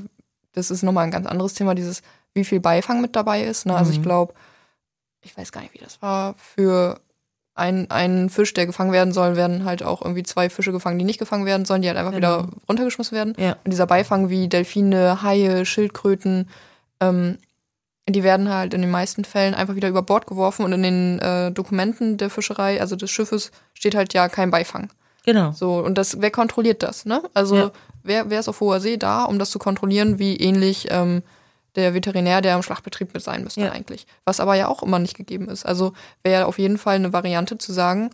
[0.53, 2.01] das ist nochmal ein ganz anderes Thema, dieses,
[2.33, 3.65] wie viel Beifang mit dabei ist.
[3.65, 3.75] Ne?
[3.75, 3.97] Also mhm.
[3.97, 4.33] ich glaube,
[5.21, 6.99] ich weiß gar nicht, wie das war, für
[7.55, 11.05] ein, ein Fisch, der gefangen werden soll, werden halt auch irgendwie zwei Fische gefangen, die
[11.05, 12.43] nicht gefangen werden sollen, die halt einfach genau.
[12.43, 13.35] wieder runtergeschmissen werden.
[13.37, 13.57] Ja.
[13.63, 16.49] Und dieser Beifang wie Delfine, Haie, Schildkröten,
[16.99, 17.37] ähm,
[18.07, 21.19] die werden halt in den meisten Fällen einfach wieder über Bord geworfen und in den
[21.19, 24.89] äh, Dokumenten der Fischerei, also des Schiffes, steht halt ja kein Beifang.
[25.25, 25.51] Genau.
[25.53, 27.23] So, und das, wer kontrolliert das, ne?
[27.33, 27.71] Also, ja.
[28.03, 31.23] wer, wer ist auf hoher See da, um das zu kontrollieren, wie ähnlich ähm,
[31.75, 33.71] der Veterinär, der im Schlachtbetrieb mit sein müsste ja.
[33.71, 34.05] eigentlich.
[34.25, 35.65] Was aber ja auch immer nicht gegeben ist.
[35.65, 38.09] Also wäre auf jeden Fall eine Variante zu sagen,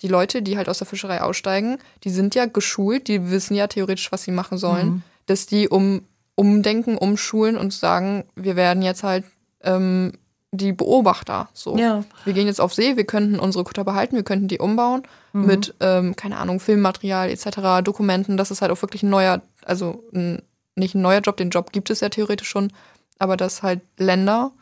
[0.00, 3.66] die Leute, die halt aus der Fischerei aussteigen, die sind ja geschult, die wissen ja
[3.66, 5.02] theoretisch, was sie machen sollen, mhm.
[5.26, 6.02] dass die um,
[6.34, 9.24] umdenken, umschulen und sagen, wir werden jetzt halt
[9.64, 10.12] ähm,
[10.56, 11.48] die Beobachter.
[11.52, 11.76] So.
[11.76, 12.04] Ja.
[12.24, 15.46] Wir gehen jetzt auf See, wir könnten unsere Kutter behalten, wir könnten die umbauen mhm.
[15.46, 18.36] mit, ähm, keine Ahnung, Filmmaterial etc., Dokumenten.
[18.36, 20.42] Das ist halt auch wirklich ein neuer, also ein,
[20.76, 22.72] nicht ein neuer Job, den Job gibt es ja theoretisch schon,
[23.18, 24.52] aber dass halt Länder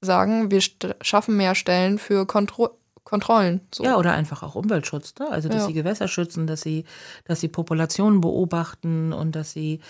[0.00, 0.60] sagen, wir
[1.00, 2.70] schaffen mehr Stellen für Kontro
[3.04, 3.60] Kontrollen.
[3.72, 3.84] So.
[3.84, 5.28] Ja, oder einfach auch Umweltschutz, ne?
[5.30, 5.66] Also dass ja.
[5.66, 6.86] sie Gewässer schützen, dass sie,
[7.26, 9.80] dass sie Populationen beobachten und dass sie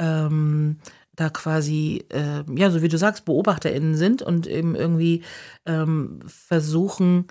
[0.00, 0.80] ähm,
[1.16, 5.22] da quasi, äh, ja, so wie du sagst, BeobachterInnen sind und eben irgendwie
[5.66, 7.26] ähm, versuchen,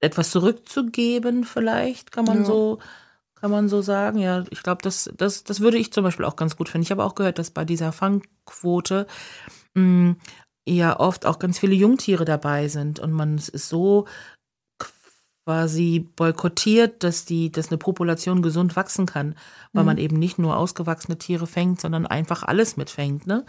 [0.00, 2.44] etwas zurückzugeben, vielleicht, kann man ja.
[2.44, 2.78] so,
[3.34, 4.18] kann man so sagen.
[4.18, 6.84] Ja, ich glaube, das, das, das würde ich zum Beispiel auch ganz gut finden.
[6.84, 9.06] Ich habe auch gehört, dass bei dieser Fangquote
[9.74, 10.16] mh, hm,
[10.68, 14.06] ja oft auch ganz viele Jungtiere dabei sind und man ist so
[15.48, 19.34] quasi boykottiert, dass die, dass eine Population gesund wachsen kann,
[19.72, 19.86] weil mhm.
[19.86, 23.46] man eben nicht nur ausgewachsene Tiere fängt, sondern einfach alles mitfängt, ne?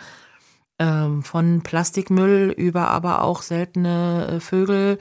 [0.80, 4.98] Ähm, von Plastikmüll über aber auch seltene äh, Vögel,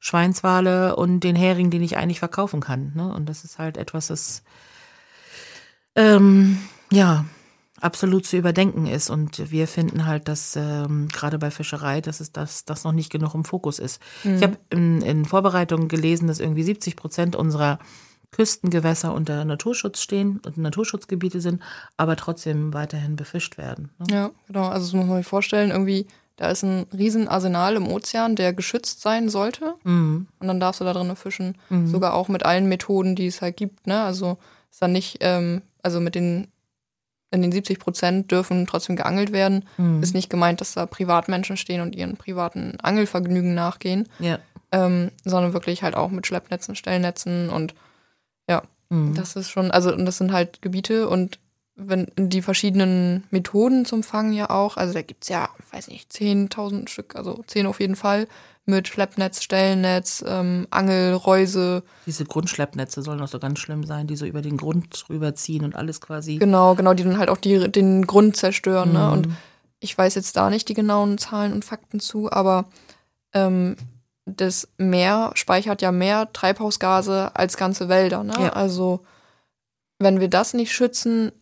[0.00, 2.92] Schweinswale und den Hering, den ich eigentlich verkaufen kann.
[2.94, 3.12] Ne?
[3.12, 4.42] Und das ist halt etwas, das
[5.96, 6.56] ähm,
[6.90, 7.26] ja
[7.80, 9.10] absolut zu überdenken ist.
[9.10, 13.10] Und wir finden halt, dass ähm, gerade bei Fischerei, dass es das, das noch nicht
[13.10, 14.00] genug im Fokus ist.
[14.24, 14.36] Mhm.
[14.36, 17.78] Ich habe in, in Vorbereitungen gelesen, dass irgendwie 70 Prozent unserer
[18.30, 21.62] Küstengewässer unter Naturschutz stehen und Naturschutzgebiete sind,
[21.96, 23.90] aber trotzdem weiterhin befischt werden.
[23.98, 24.06] Ne?
[24.10, 24.66] Ja, genau.
[24.66, 29.00] Also das muss man sich vorstellen, irgendwie, da ist ein Riesenarsenal im Ozean, der geschützt
[29.00, 29.74] sein sollte.
[29.84, 30.28] Mhm.
[30.38, 31.56] Und dann darfst du da drin fischen.
[31.70, 31.88] Mhm.
[31.88, 33.86] Sogar auch mit allen Methoden, die es halt gibt.
[33.86, 34.02] Ne?
[34.02, 34.36] Also
[34.70, 36.48] ist dann nicht, ähm, also mit den
[37.30, 39.64] in den 70 Prozent dürfen trotzdem geangelt werden.
[39.76, 40.02] Mhm.
[40.02, 44.38] Ist nicht gemeint, dass da Privatmenschen stehen und ihren privaten Angelvergnügen nachgehen, ja.
[44.72, 47.74] ähm, sondern wirklich halt auch mit Schleppnetzen, Stellnetzen und
[48.48, 49.14] ja, mhm.
[49.14, 51.38] das ist schon, also und das sind halt Gebiete und
[51.80, 56.10] wenn die verschiedenen Methoden zum Fangen ja auch, also da gibt es ja, weiß nicht,
[56.10, 58.26] 10.000 Stück, also 10 auf jeden Fall,
[58.68, 61.82] mit Schleppnetz, Stellnetz, ähm, Angel, Reuse.
[62.06, 65.74] Diese Grundschleppnetze sollen auch so ganz schlimm sein, die so über den Grund rüberziehen und
[65.74, 66.36] alles quasi.
[66.36, 68.92] Genau, genau, die dann halt auch die, den Grund zerstören.
[68.92, 68.98] Ne?
[68.98, 69.04] Mhm.
[69.04, 69.12] Ne?
[69.12, 69.28] Und
[69.80, 72.66] ich weiß jetzt da nicht die genauen Zahlen und Fakten zu, aber
[73.32, 73.76] ähm,
[74.26, 78.24] das Meer speichert ja mehr Treibhausgase als ganze Wälder.
[78.24, 78.34] Ne?
[78.38, 78.48] Ja.
[78.50, 79.00] Also
[79.98, 81.32] wenn wir das nicht schützen,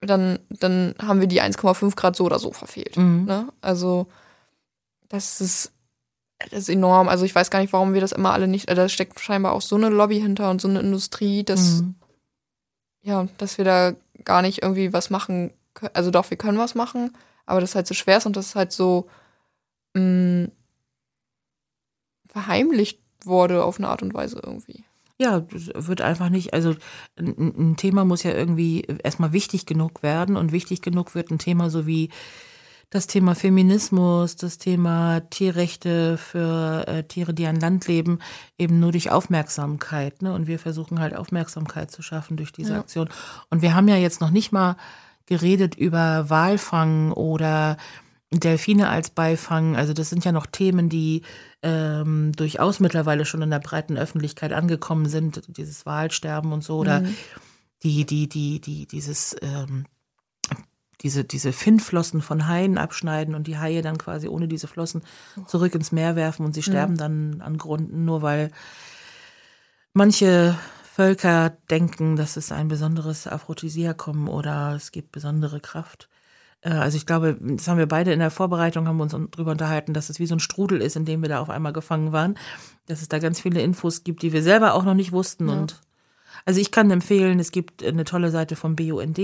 [0.00, 2.96] dann, dann haben wir die 1,5 Grad so oder so verfehlt.
[2.96, 3.24] Mhm.
[3.26, 3.48] Ne?
[3.60, 4.06] Also
[5.08, 5.72] das ist
[6.50, 7.08] das ist enorm.
[7.08, 8.68] Also ich weiß gar nicht, warum wir das immer alle nicht.
[8.68, 11.94] Also da steckt scheinbar auch so eine Lobby hinter und so eine Industrie, dass mhm.
[13.02, 13.92] ja, dass wir da
[14.24, 15.52] gar nicht irgendwie was machen.
[15.74, 15.92] Können.
[15.94, 18.46] Also doch, wir können was machen, aber das ist halt so schwer ist und das
[18.46, 19.08] ist halt so
[19.94, 20.52] mh, mm,
[22.28, 24.84] verheimlicht wurde auf eine Art und Weise irgendwie.
[25.18, 26.74] Ja, das wird einfach nicht, also
[27.16, 31.38] ein, ein Thema muss ja irgendwie erstmal wichtig genug werden und wichtig genug wird ein
[31.38, 32.08] Thema so wie
[32.90, 38.18] das Thema Feminismus, das Thema Tierrechte für äh, Tiere, die an Land leben,
[38.58, 40.22] eben nur durch Aufmerksamkeit.
[40.22, 40.32] Ne?
[40.34, 42.80] Und wir versuchen halt Aufmerksamkeit zu schaffen durch diese ja.
[42.80, 43.08] Aktion.
[43.48, 44.76] Und wir haben ja jetzt noch nicht mal
[45.26, 47.76] geredet über Walfang oder
[48.32, 49.76] Delfine als Beifang.
[49.76, 51.22] Also das sind ja noch Themen, die
[51.62, 55.42] ähm, durchaus mittlerweile schon in der breiten Öffentlichkeit angekommen sind.
[55.56, 57.14] Dieses Walsterben und so oder mhm.
[57.84, 59.84] die, die, die, die, dieses ähm,
[61.02, 65.02] diese, diese Finnflossen von Haien abschneiden und die Haie dann quasi ohne diese Flossen
[65.46, 66.98] zurück ins Meer werfen und sie sterben mhm.
[66.98, 68.50] dann an Grunden, nur weil
[69.92, 70.58] manche
[70.92, 76.08] Völker denken, dass es ein besonderes Aphrodisiakum oder es gibt besondere Kraft.
[76.60, 79.52] Äh, also ich glaube, das haben wir beide in der Vorbereitung, haben wir uns darüber
[79.52, 82.12] unterhalten, dass es wie so ein Strudel ist, in dem wir da auf einmal gefangen
[82.12, 82.36] waren.
[82.86, 85.48] Dass es da ganz viele Infos gibt, die wir selber auch noch nicht wussten.
[85.48, 85.54] Ja.
[85.54, 85.80] Und
[86.44, 89.18] also ich kann empfehlen, es gibt eine tolle Seite vom BUND,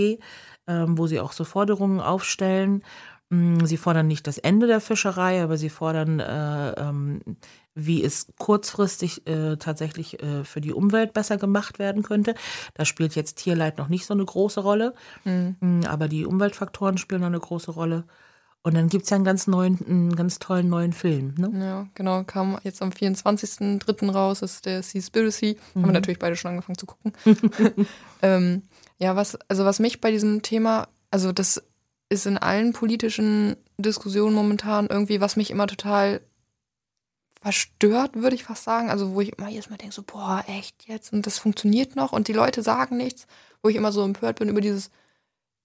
[0.66, 2.82] wo sie auch so Forderungen aufstellen.
[3.28, 7.20] Mm, sie fordern nicht das Ende der Fischerei, aber sie fordern, äh, ähm,
[7.74, 12.34] wie es kurzfristig äh, tatsächlich äh, für die Umwelt besser gemacht werden könnte.
[12.74, 15.56] Da spielt jetzt Tierleid noch nicht so eine große Rolle, mhm.
[15.60, 18.04] Mm, aber die Umweltfaktoren spielen noch eine große Rolle.
[18.62, 21.34] Und dann gibt es ja einen ganz neuen, einen ganz tollen neuen Film.
[21.38, 21.50] Ne?
[21.64, 22.24] Ja, genau.
[22.24, 24.10] Kam jetzt am 24.03.
[24.10, 25.56] raus, das ist der Seaspiracy.
[25.74, 25.82] Mhm.
[25.82, 27.12] Haben wir natürlich beide schon angefangen zu gucken.
[28.22, 28.62] ähm,
[28.98, 31.62] ja, was, also was mich bei diesem Thema, also das
[32.08, 36.20] ist in allen politischen Diskussionen momentan irgendwie, was mich immer total
[37.40, 38.90] verstört, würde ich fast sagen.
[38.90, 41.12] Also wo ich immer jedes Mal denke, so, boah, echt jetzt?
[41.12, 43.26] Und das funktioniert noch und die Leute sagen nichts.
[43.62, 44.90] Wo ich immer so empört bin über dieses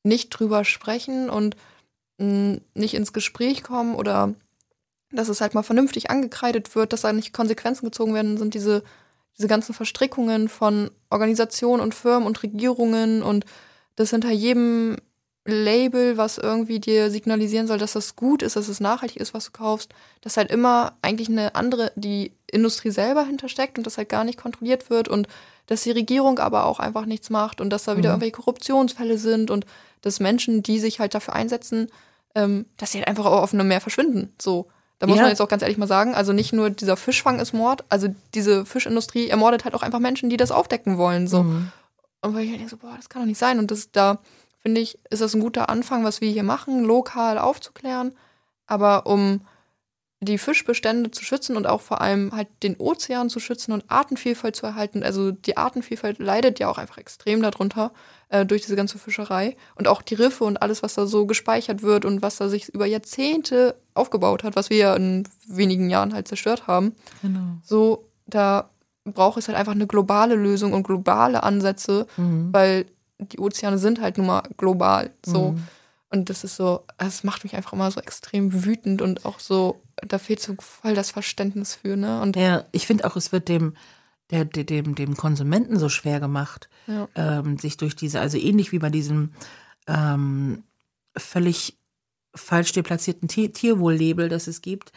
[0.04, 1.56] nicht drüber sprechen und
[2.18, 4.36] nicht ins Gespräch kommen oder
[5.12, 8.84] dass es halt mal vernünftig angekreidet wird, dass da nicht Konsequenzen gezogen werden, sind diese,
[9.38, 13.46] diese ganzen Verstrickungen von Organisationen und Firmen und Regierungen und
[13.96, 14.98] das hinter jedem
[15.46, 19.46] Label, was irgendwie dir signalisieren soll, dass das gut ist, dass es nachhaltig ist, was
[19.46, 19.92] du kaufst,
[20.22, 24.38] dass halt immer eigentlich eine andere, die Industrie selber hintersteckt und das halt gar nicht
[24.38, 25.28] kontrolliert wird und
[25.66, 28.14] dass die Regierung aber auch einfach nichts macht und dass da wieder mhm.
[28.14, 29.66] irgendwelche Korruptionsfälle sind und
[30.02, 31.88] dass Menschen, die sich halt dafür einsetzen,
[32.36, 34.34] ähm, dass sie halt einfach auf einem Meer verschwinden.
[34.40, 34.68] So.
[35.02, 35.24] Da muss ja.
[35.24, 38.08] man jetzt auch ganz ehrlich mal sagen, also nicht nur dieser Fischfang ist Mord, also
[38.36, 41.28] diese Fischindustrie ermordet halt auch einfach Menschen, die das aufdecken wollen.
[41.28, 41.42] So.
[41.42, 41.72] Mhm.
[42.22, 43.58] Und weil ich halt denke so, boah, das kann doch nicht sein.
[43.58, 44.20] Und das da,
[44.60, 48.14] finde ich, ist das ein guter Anfang, was wir hier machen, lokal aufzuklären.
[48.68, 49.42] Aber um
[50.24, 54.56] die Fischbestände zu schützen und auch vor allem halt den Ozean zu schützen und Artenvielfalt
[54.56, 55.02] zu erhalten.
[55.02, 57.92] Also die Artenvielfalt leidet ja auch einfach extrem darunter
[58.30, 61.82] äh, durch diese ganze Fischerei und auch die Riffe und alles, was da so gespeichert
[61.82, 66.14] wird und was da sich über Jahrzehnte aufgebaut hat, was wir ja in wenigen Jahren
[66.14, 66.94] halt zerstört haben.
[67.24, 67.58] Genau.
[67.64, 68.70] So, da
[69.06, 72.54] braucht es halt einfach eine globale Lösung und globale Ansätze, mhm.
[72.54, 72.86] weil
[73.18, 75.10] die Ozeane sind halt nun mal global.
[75.26, 75.54] So.
[75.54, 75.64] Mhm.
[76.12, 79.82] Und das ist so, es macht mich einfach immer so extrem wütend und auch so,
[80.06, 82.22] da fehlt so voll das Verständnis für, ne?
[82.22, 83.76] Und ja, ich finde auch, es wird dem,
[84.30, 87.08] der, dem, dem Konsumenten so schwer gemacht, ja.
[87.16, 89.32] ähm, sich durch diese, also ähnlich wie bei diesem
[89.88, 90.64] ähm,
[91.16, 91.78] völlig
[92.36, 94.92] falsch deplatzierten Tierwohl-Label, das es gibt,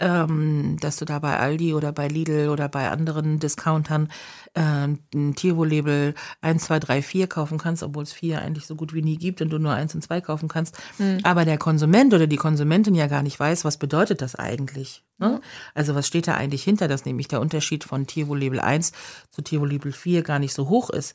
[0.00, 4.08] ähm, dass du da bei Aldi oder bei Lidl oder bei anderen Discountern
[4.54, 8.92] äh, ein Tierwohl-Label 1, 2, 3, 4 kaufen kannst, obwohl es 4 eigentlich so gut
[8.92, 10.76] wie nie gibt und du nur 1 und 2 kaufen kannst.
[10.98, 11.18] Mhm.
[11.22, 15.04] Aber der Konsument oder die Konsumentin ja gar nicht weiß, was bedeutet das eigentlich.
[15.18, 15.40] Ne?
[15.74, 18.92] Also was steht da eigentlich hinter, dass nämlich der Unterschied von Tierwohl-Label 1
[19.30, 21.14] zu Tierwohl-Label 4 gar nicht so hoch ist.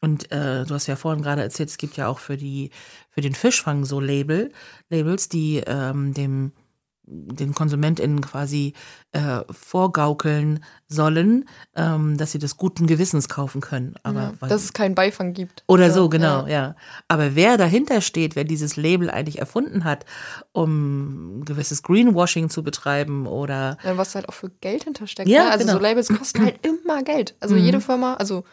[0.00, 2.70] Und äh, du hast ja vorhin gerade erzählt, es gibt ja auch für die
[3.10, 4.52] für den Fischfang so Label,
[4.90, 6.52] Labels, die ähm, dem
[7.06, 8.72] den KonsumentInnen quasi
[9.12, 13.94] äh, vorgaukeln sollen, ähm, dass sie das guten Gewissens kaufen können.
[14.02, 15.62] Aber ja, weil, dass es keinen Beifang gibt.
[15.68, 16.48] Oder ja, so, genau, ja.
[16.48, 16.76] ja.
[17.08, 20.04] Aber wer dahinter steht, wer dieses Label eigentlich erfunden hat,
[20.52, 23.78] um gewisses Greenwashing zu betreiben oder.
[23.84, 25.28] Ja, was halt auch für Geld hintersteckt.
[25.28, 25.50] Ja, ne?
[25.50, 25.78] Also genau.
[25.78, 27.36] so Labels kosten halt immer Geld.
[27.40, 27.62] Also mhm.
[27.62, 28.44] jede Firma, also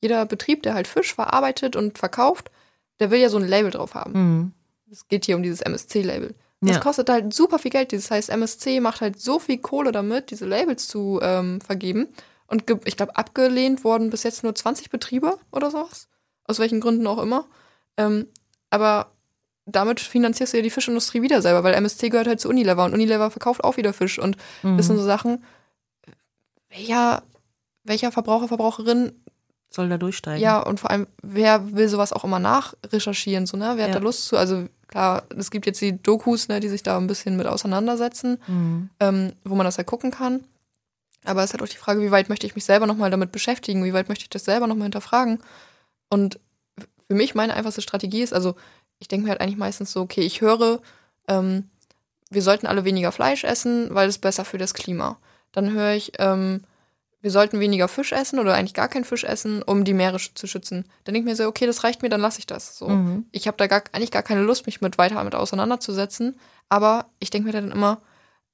[0.00, 2.50] jeder Betrieb, der halt Fisch verarbeitet und verkauft,
[2.98, 4.12] der will ja so ein Label drauf haben.
[4.12, 4.52] Mhm.
[4.90, 6.34] Es geht hier um dieses MSC-Label.
[6.60, 6.82] Das ja.
[6.82, 7.92] kostet halt super viel Geld.
[7.92, 12.08] Das heißt, MSC macht halt so viel Kohle damit, diese Labels zu ähm, vergeben.
[12.46, 16.08] Und ich glaube, abgelehnt wurden bis jetzt nur 20 Betriebe oder sowas.
[16.44, 17.46] Aus welchen Gründen auch immer.
[17.96, 18.26] Ähm,
[18.68, 19.12] aber
[19.64, 22.92] damit finanzierst du ja die Fischindustrie wieder selber, weil MSC gehört halt zu Unilever und
[22.92, 24.18] Unilever verkauft auch wieder Fisch.
[24.18, 24.76] Und mhm.
[24.76, 25.44] das sind so Sachen,
[26.68, 27.22] welcher,
[27.84, 29.12] welcher Verbraucher, Verbraucherin
[29.70, 30.42] soll da durchsteigen.
[30.42, 33.72] Ja, und vor allem, wer will sowas auch immer nachrecherchieren, so, ne?
[33.76, 33.88] Wer ja.
[33.88, 34.36] hat da Lust zu?
[34.36, 38.38] Also klar, es gibt jetzt die Dokus, ne, die sich da ein bisschen mit auseinandersetzen,
[38.48, 38.90] mhm.
[38.98, 40.44] ähm, wo man das halt gucken kann.
[41.24, 43.30] Aber es ist halt auch die Frage, wie weit möchte ich mich selber nochmal damit
[43.30, 43.84] beschäftigen?
[43.84, 45.38] Wie weit möchte ich das selber nochmal hinterfragen?
[46.08, 46.40] Und
[47.06, 48.56] für mich meine einfachste Strategie ist, also
[48.98, 50.80] ich denke mir halt eigentlich meistens so, okay, ich höre,
[51.28, 51.68] ähm,
[52.30, 55.18] wir sollten alle weniger Fleisch essen, weil es besser für das Klima.
[55.52, 56.62] Dann höre ich, ähm,
[57.22, 60.46] wir sollten weniger Fisch essen oder eigentlich gar keinen Fisch essen, um die Meere zu
[60.46, 60.84] schützen.
[61.04, 62.78] Dann denke ich mir so, okay, das reicht mir, dann lasse ich das.
[62.78, 62.88] So.
[62.88, 63.26] Mhm.
[63.30, 66.38] Ich habe da gar, eigentlich gar keine Lust, mich mit weiter damit auseinanderzusetzen.
[66.68, 68.00] Aber ich denke mir dann immer,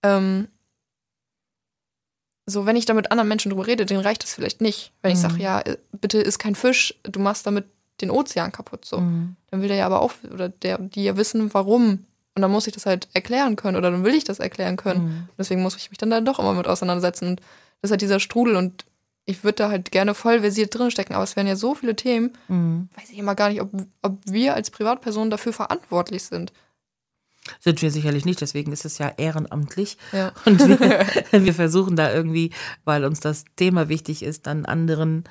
[0.02, 0.48] ähm,
[2.46, 4.92] so, wenn ich da mit anderen Menschen drüber rede, denen reicht das vielleicht nicht.
[5.02, 5.40] Wenn ich sage, mhm.
[5.40, 7.66] ja, äh, bitte isst kein Fisch, du machst damit
[8.00, 8.84] den Ozean kaputt.
[8.84, 9.00] So.
[9.00, 9.36] Mhm.
[9.50, 12.04] Dann will der ja aber auch, oder der, die ja wissen, warum.
[12.34, 15.04] Und dann muss ich das halt erklären können oder dann will ich das erklären können.
[15.04, 15.28] Mhm.
[15.38, 17.28] Deswegen muss ich mich dann da doch immer mit auseinandersetzen.
[17.28, 17.40] Und
[17.80, 18.84] das ist halt dieser Strudel und
[19.26, 22.32] ich würde da halt gerne voll versiert drinstecken, aber es wären ja so viele Themen,
[22.48, 22.88] mhm.
[22.96, 23.70] weiß ich immer gar nicht, ob,
[24.02, 26.52] ob wir als Privatpersonen dafür verantwortlich sind.
[27.60, 29.98] Sind wir sicherlich nicht, deswegen ist es ja ehrenamtlich.
[30.12, 30.32] Ja.
[30.44, 31.06] Und wir,
[31.44, 32.50] wir versuchen da irgendwie,
[32.84, 35.24] weil uns das Thema wichtig ist, dann anderen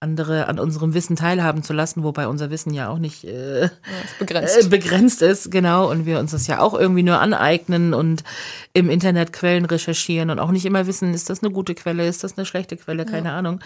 [0.00, 3.68] andere an unserem Wissen teilhaben zu lassen, wobei unser Wissen ja auch nicht äh, ja,
[4.04, 4.62] ist begrenzt.
[4.62, 8.22] Äh, begrenzt ist, genau, und wir uns das ja auch irgendwie nur aneignen und
[8.74, 12.24] im Internet Quellen recherchieren und auch nicht immer wissen, ist das eine gute Quelle, ist
[12.24, 13.38] das eine schlechte Quelle, keine ja.
[13.38, 13.60] Ahnung.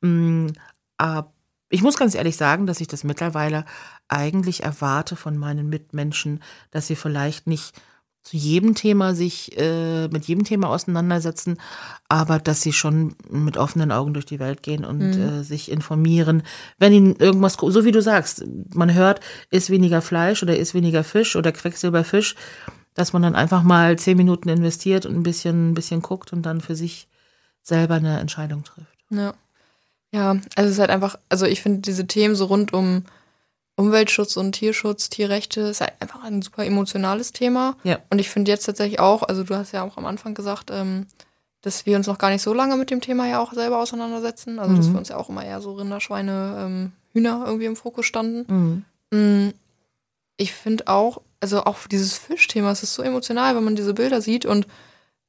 [0.00, 0.48] Mm,
[0.96, 1.32] aber
[1.68, 3.64] ich muss ganz ehrlich sagen, dass ich das mittlerweile
[4.08, 7.80] eigentlich erwarte von meinen Mitmenschen, dass sie vielleicht nicht
[8.26, 11.60] zu jedem Thema sich äh, mit jedem Thema auseinandersetzen,
[12.08, 15.22] aber dass sie schon mit offenen Augen durch die Welt gehen und mhm.
[15.22, 16.42] äh, sich informieren.
[16.76, 19.20] Wenn ihnen irgendwas, so wie du sagst, man hört,
[19.52, 22.34] ist weniger Fleisch oder ist weniger Fisch oder Quecksilberfisch,
[22.94, 26.42] dass man dann einfach mal zehn Minuten investiert und ein bisschen, ein bisschen guckt und
[26.42, 27.06] dann für sich
[27.62, 28.98] selber eine Entscheidung trifft.
[29.10, 29.34] Ja.
[30.10, 33.04] Ja, also es ist halt einfach, also ich finde diese Themen so rund um
[33.76, 37.76] Umweltschutz und Tierschutz, Tierrechte ist halt einfach ein super emotionales Thema.
[37.84, 37.98] Ja.
[38.08, 41.06] Und ich finde jetzt tatsächlich auch, also du hast ja auch am Anfang gesagt, ähm,
[41.60, 44.58] dass wir uns noch gar nicht so lange mit dem Thema ja auch selber auseinandersetzen.
[44.58, 44.76] Also mhm.
[44.76, 48.06] dass für uns ja auch immer eher so Rinder, Schweine, ähm, Hühner irgendwie im Fokus
[48.06, 48.84] standen.
[49.12, 49.18] Mhm.
[49.18, 49.52] Mm,
[50.38, 54.22] ich finde auch, also auch dieses Fischthema, es ist so emotional, wenn man diese Bilder
[54.22, 54.66] sieht und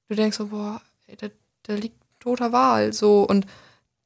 [0.08, 1.28] du denkst so, boah, ey, da,
[1.64, 3.46] da liegt toter Wal, so und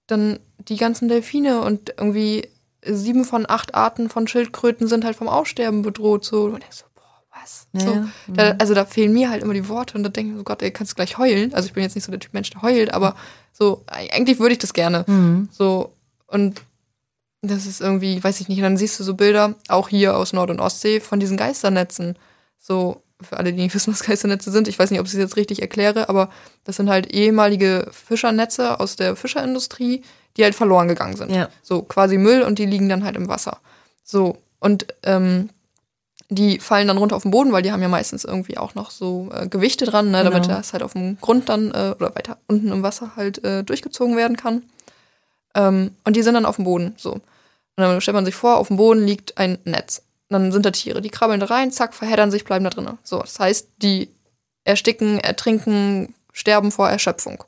[0.07, 2.47] dann die ganzen Delfine und irgendwie
[2.85, 6.25] sieben von acht Arten von Schildkröten sind halt vom Aussterben bedroht.
[6.25, 7.67] So, und denkst so, boah, was?
[7.73, 8.05] Ja, so.
[8.27, 10.61] Da, also da fehlen mir halt immer die Worte und da denke ich so, Gott,
[10.61, 11.53] ey, kannst du gleich heulen.
[11.53, 13.15] Also ich bin jetzt nicht so der Typ Mensch, der heult, aber
[13.53, 15.03] so, eigentlich würde ich das gerne.
[15.07, 15.49] Mhm.
[15.51, 15.93] So,
[16.27, 16.61] und
[17.41, 20.33] das ist irgendwie, weiß ich nicht, und dann siehst du so Bilder, auch hier aus
[20.33, 22.17] Nord- und Ostsee, von diesen Geisternetzen.
[22.59, 25.19] So, für alle, die nicht wissen, was Geisternetze sind, ich weiß nicht, ob ich es
[25.19, 26.29] jetzt richtig erkläre, aber
[26.63, 30.03] das sind halt ehemalige Fischernetze aus der Fischerindustrie,
[30.37, 31.31] die halt verloren gegangen sind.
[31.31, 31.49] Ja.
[31.61, 33.59] So quasi Müll und die liegen dann halt im Wasser.
[34.03, 35.49] So, und ähm,
[36.29, 38.89] die fallen dann runter auf den Boden, weil die haben ja meistens irgendwie auch noch
[38.89, 40.29] so äh, Gewichte dran, ne, genau.
[40.29, 43.63] damit das halt auf dem Grund dann äh, oder weiter unten im Wasser halt äh,
[43.63, 44.63] durchgezogen werden kann.
[45.55, 46.93] Ähm, und die sind dann auf dem Boden.
[46.95, 47.13] So.
[47.13, 47.21] Und
[47.75, 50.03] dann stellt man sich vor, auf dem Boden liegt ein Netz.
[50.29, 52.97] dann sind da Tiere, die krabbeln da rein, zack, verheddern sich, bleiben da drin.
[53.03, 54.07] So, das heißt, die
[54.63, 57.43] ersticken, ertrinken, sterben vor Erschöpfung.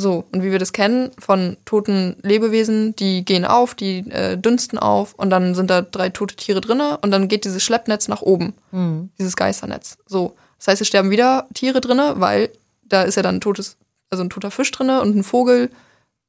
[0.00, 4.78] So, und wie wir das kennen von toten Lebewesen, die gehen auf, die äh, dünsten
[4.78, 8.22] auf und dann sind da drei tote Tiere drinne und dann geht dieses Schleppnetz nach
[8.22, 9.10] oben, mhm.
[9.18, 9.98] dieses Geisternetz.
[10.06, 12.48] So, das heißt, es sterben wieder Tiere drinne, weil
[12.82, 13.76] da ist ja dann ein totes,
[14.08, 15.70] also ein toter Fisch drinne und ein Vogel,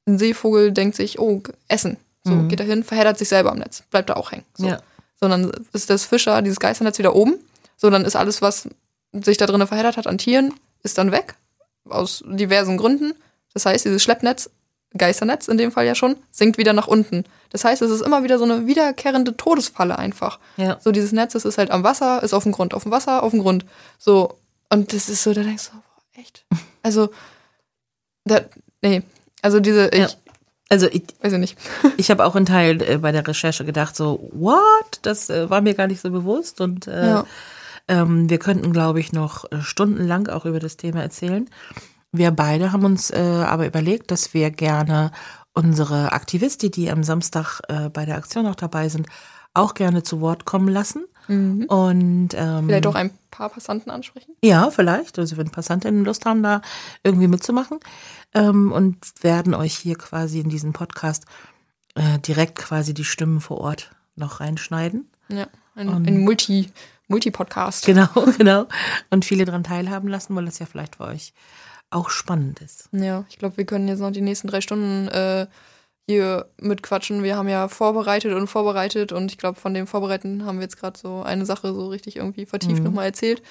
[0.05, 1.97] ein Seevogel denkt sich, oh, Essen.
[2.23, 2.49] So, mhm.
[2.49, 4.45] geht da hin, verheddert sich selber am Netz, bleibt da auch hängen.
[4.53, 4.67] So.
[4.67, 4.79] Ja.
[5.19, 7.35] so, dann ist das Fischer, dieses Geisternetz wieder oben.
[7.77, 8.67] So, dann ist alles, was
[9.13, 10.53] sich da drinnen verheddert hat an Tieren,
[10.83, 11.35] ist dann weg.
[11.89, 13.13] Aus diversen Gründen.
[13.53, 14.49] Das heißt, dieses Schleppnetz,
[14.97, 17.23] Geisternetz in dem Fall ja schon, sinkt wieder nach unten.
[17.49, 20.39] Das heißt, es ist immer wieder so eine wiederkehrende Todesfalle einfach.
[20.57, 20.77] Ja.
[20.81, 23.23] So dieses Netz, das ist halt am Wasser, ist auf dem Grund, auf dem Wasser,
[23.23, 23.65] auf dem Grund.
[23.97, 24.37] So,
[24.69, 26.45] und das ist so, da denkst du, boah, echt?
[26.83, 27.11] Also,
[28.25, 28.41] da,
[28.81, 29.03] nee,
[29.43, 30.09] also diese, ich, ja.
[30.71, 31.57] Also ich weiß ich nicht.
[31.97, 34.99] ich habe auch in Teil äh, bei der Recherche gedacht, so, what?
[35.01, 36.61] Das äh, war mir gar nicht so bewusst.
[36.61, 37.25] Und äh, ja.
[37.89, 41.49] ähm, wir könnten, glaube ich, noch äh, stundenlang auch über das Thema erzählen.
[42.11, 45.11] Wir beide haben uns äh, aber überlegt, dass wir gerne
[45.53, 49.07] unsere Aktivisti, die am Samstag äh, bei der Aktion auch dabei sind,
[49.53, 51.05] auch gerne zu Wort kommen lassen.
[51.27, 51.65] Mhm.
[51.65, 54.35] Und ähm, vielleicht auch ein paar Passanten ansprechen?
[54.43, 55.19] Ja, vielleicht.
[55.19, 56.61] Also wenn Passantinnen Lust haben, da
[57.03, 57.79] irgendwie mitzumachen.
[58.33, 61.25] Ähm, und werden euch hier quasi in diesen Podcast
[61.95, 65.09] äh, direkt quasi die Stimmen vor Ort noch reinschneiden.
[65.29, 66.69] Ja, ein, ein Multi,
[67.07, 67.85] Multi-Podcast.
[67.85, 68.67] Genau, genau.
[69.09, 71.33] Und viele daran teilhaben lassen, weil das ja vielleicht für euch
[71.91, 72.89] auch spannend ist.
[72.91, 75.47] Ja, ich glaube, wir können jetzt noch die nächsten drei Stunden äh,
[76.07, 77.23] hier mitquatschen.
[77.23, 80.77] Wir haben ja vorbereitet und vorbereitet und ich glaube, von dem Vorbereiten haben wir jetzt
[80.77, 82.85] gerade so eine Sache so richtig irgendwie vertieft mhm.
[82.85, 83.41] nochmal erzählt.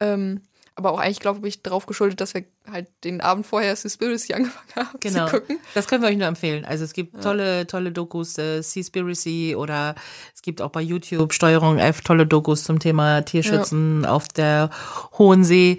[0.00, 0.42] Ähm,
[0.78, 4.68] aber auch eigentlich, glaube ich, darauf geschuldet, dass wir halt den Abend vorher Seaspiracy angefangen
[4.76, 5.26] haben genau.
[5.26, 5.58] zu gucken.
[5.74, 6.64] Das können wir euch nur empfehlen.
[6.64, 7.20] Also es gibt ja.
[7.20, 9.96] tolle, tolle Dokus, äh, Seaspiracy oder
[10.32, 14.10] es gibt auch bei YouTube Steuerung F tolle Dokus zum Thema Tierschützen ja.
[14.10, 14.70] auf der
[15.18, 15.78] Hohen See.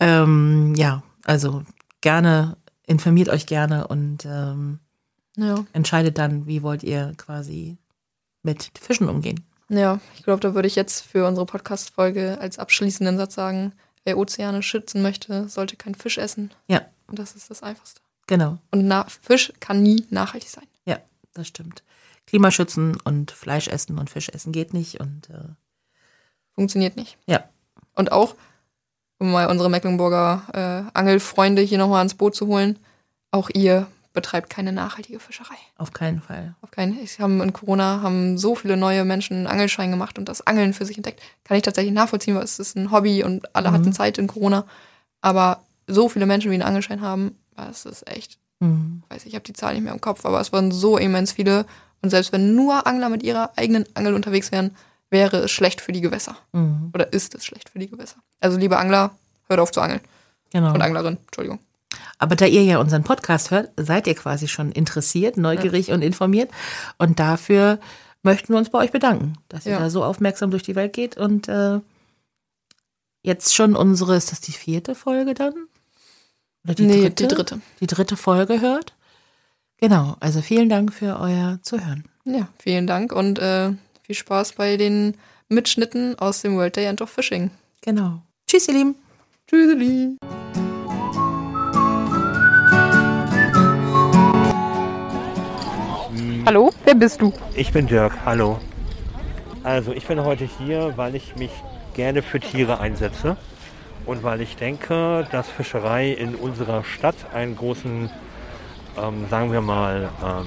[0.00, 1.62] Ähm, ja, also
[2.00, 4.80] gerne, informiert euch gerne und ähm,
[5.36, 5.64] ja.
[5.72, 7.76] entscheidet dann, wie wollt ihr quasi
[8.42, 9.44] mit Fischen umgehen.
[9.68, 14.16] Ja, ich glaube, da würde ich jetzt für unsere Podcast-Folge als abschließenden Satz sagen, wer
[14.16, 16.50] Ozeane schützen möchte, sollte kein Fisch essen.
[16.66, 16.82] Ja.
[17.06, 18.00] Und das ist das Einfachste.
[18.26, 18.58] Genau.
[18.70, 20.66] Und Fisch kann nie nachhaltig sein.
[20.86, 20.98] Ja,
[21.34, 21.82] das stimmt.
[22.26, 25.48] Klimaschützen und Fleisch essen und Fisch essen geht nicht und äh
[26.54, 27.18] funktioniert nicht.
[27.26, 27.44] Ja.
[27.94, 28.34] Und auch
[29.18, 30.42] um mal unsere Mecklenburger
[30.92, 32.78] äh, Angelfreunde hier nochmal ans Boot zu holen,
[33.30, 35.56] auch ihr betreibt keine nachhaltige Fischerei.
[35.76, 36.54] Auf keinen Fall.
[36.60, 36.98] Auf keinen.
[37.02, 40.74] Ich haben in Corona haben so viele neue Menschen einen Angelschein gemacht und das Angeln
[40.74, 41.22] für sich entdeckt.
[41.44, 43.74] Kann ich tatsächlich nachvollziehen, weil es ist ein Hobby und alle mhm.
[43.74, 44.64] hatten Zeit in Corona.
[45.20, 48.38] Aber so viele Menschen, die einen Angelschein haben, das ist echt.
[48.60, 49.02] Mhm.
[49.08, 51.32] Weiß ich, ich habe die Zahl nicht mehr im Kopf, aber es waren so immens
[51.32, 51.64] viele.
[52.02, 54.74] Und selbst wenn nur Angler mit ihrer eigenen Angel unterwegs wären,
[55.10, 56.36] wäre es schlecht für die Gewässer.
[56.52, 56.90] Mhm.
[56.94, 58.16] Oder ist es schlecht für die Gewässer.
[58.40, 59.12] Also, liebe Angler,
[59.48, 60.00] hört auf zu angeln.
[60.52, 60.72] Genau.
[60.74, 61.58] Und Anglerin, Entschuldigung.
[62.18, 65.94] Aber da ihr ja unseren Podcast hört, seid ihr quasi schon interessiert, neugierig ja.
[65.94, 66.50] und informiert.
[66.98, 67.78] Und dafür
[68.22, 69.78] möchten wir uns bei euch bedanken, dass ihr ja.
[69.78, 71.80] da so aufmerksam durch die Welt geht und äh,
[73.22, 75.54] jetzt schon unsere, ist das die vierte Folge dann?
[76.64, 77.28] Oder die nee, dritte?
[77.28, 77.60] die dritte.
[77.80, 78.94] Die dritte Folge hört.
[79.78, 82.04] Genau, also vielen Dank für euer Zuhören.
[82.24, 83.72] Ja, vielen Dank und äh,
[84.08, 85.18] viel Spaß bei den
[85.50, 87.50] Mitschnitten aus dem World Day End of Fishing.
[87.82, 88.22] Genau.
[88.46, 88.94] Tschüss, ihr Lieben.
[89.46, 90.16] Tschüss.
[96.46, 97.34] Hallo, wer bist du?
[97.54, 98.58] Ich bin Dirk, hallo.
[99.62, 101.50] Also ich bin heute hier, weil ich mich
[101.92, 103.36] gerne für Tiere einsetze
[104.06, 108.08] und weil ich denke, dass Fischerei in unserer Stadt einen großen,
[108.96, 110.46] ähm, sagen wir mal, ähm,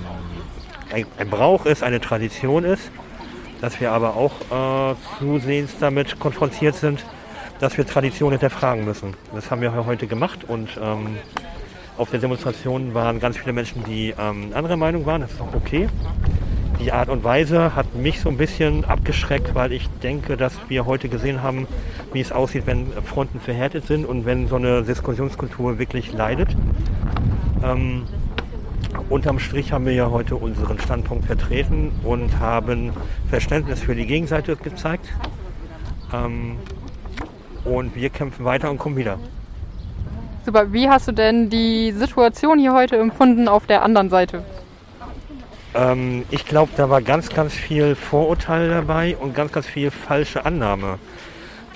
[0.92, 2.90] ein, ein, Brauch ist, eine Tradition ist,
[3.62, 4.34] dass wir aber auch
[4.92, 7.06] äh, zusehends damit konfrontiert sind,
[7.60, 9.14] dass wir Traditionen hinterfragen müssen.
[9.34, 11.18] Das haben wir heute gemacht und ähm,
[11.98, 15.22] auf der Demonstration waren ganz viele Menschen, die ähm, anderer Meinung waren.
[15.22, 15.88] Das ist auch okay.
[16.84, 20.88] Die Art und Weise hat mich so ein bisschen abgeschreckt, weil ich denke, dass wir
[20.88, 21.68] heute gesehen haben,
[22.12, 26.50] wie es aussieht, wenn Fronten verhärtet sind und wenn so eine Diskussionskultur wirklich leidet.
[27.64, 28.08] Ähm,
[29.12, 32.94] unterm Strich haben wir ja heute unseren Standpunkt vertreten und haben
[33.30, 35.06] Verständnis für die Gegenseite gezeigt.
[36.14, 36.58] Ähm,
[37.66, 39.20] und wir kämpfen weiter und kommen wieder.
[40.46, 44.44] Super, wie hast du denn die Situation hier heute empfunden auf der anderen Seite?
[45.76, 50.46] Ähm, ich glaube, da war ganz, ganz viel Vorurteil dabei und ganz, ganz viel falsche
[50.46, 50.98] Annahme.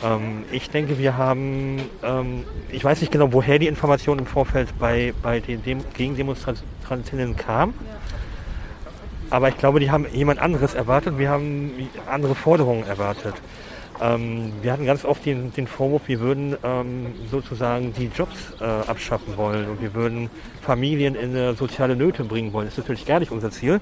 [0.03, 4.77] Ähm, ich denke, wir haben, ähm, ich weiß nicht genau, woher die Information im Vorfeld
[4.79, 7.73] bei, bei den Dem Gegendemonstrantinnen kam.
[9.29, 11.17] Aber ich glaube, die haben jemand anderes erwartet.
[11.17, 13.35] Wir haben andere Forderungen erwartet.
[14.01, 18.63] Ähm, wir hatten ganz oft den, den Vorwurf, wir würden ähm, sozusagen die Jobs äh,
[18.63, 20.29] abschaffen wollen und wir würden
[20.61, 22.67] Familien in äh, soziale Nöte bringen wollen.
[22.67, 23.79] Das ist natürlich gar nicht unser Ziel.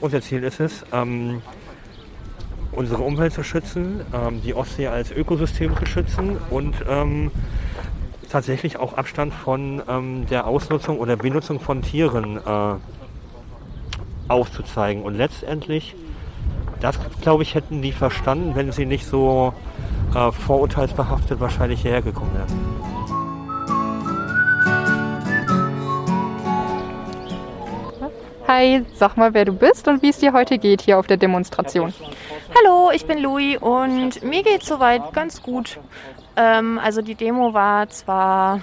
[0.00, 1.42] Unser Ziel ist es, ähm,
[2.76, 7.30] unsere Umwelt zu schützen, ähm, die Ostsee als Ökosystem zu schützen und ähm,
[8.30, 12.74] tatsächlich auch Abstand von ähm, der Ausnutzung oder Benutzung von Tieren äh,
[14.28, 15.02] aufzuzeigen.
[15.02, 15.94] Und letztendlich
[16.80, 19.54] das, glaube ich, hätten die verstanden, wenn sie nicht so
[20.14, 22.84] äh, vorurteilsbehaftet wahrscheinlich hierher gekommen wären.
[28.46, 31.16] Hi, sag mal, wer du bist und wie es dir heute geht hier auf der
[31.16, 31.94] Demonstration.
[32.56, 35.80] Hallo, ich bin Louis und mir geht soweit ganz gut.
[36.36, 38.60] Ähm, also die Demo war zwar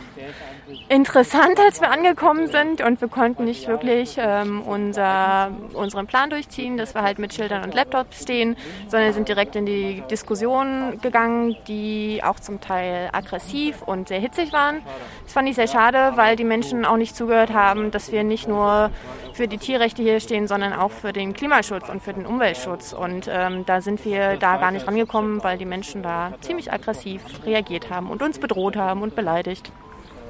[0.90, 6.78] interessant, als wir angekommen sind und wir konnten nicht wirklich ähm, unser, unseren Plan durchziehen,
[6.78, 8.58] dass wir halt mit Schildern und Laptops stehen,
[8.88, 14.52] sondern sind direkt in die Diskussion gegangen, die auch zum Teil aggressiv und sehr hitzig
[14.54, 14.82] waren.
[15.24, 18.48] Das fand ich sehr schade, weil die Menschen auch nicht zugehört haben, dass wir nicht
[18.48, 18.92] nur
[19.34, 22.94] für die Tierrechte hier stehen, sondern auch für den Klimaschutz und für den Umweltschutz.
[22.94, 27.22] Und ähm, da sind wir da gar nicht rangekommen, weil die Menschen da ziemlich aggressiv
[27.46, 29.72] reagiert haben und uns bedroht haben und beleidigt.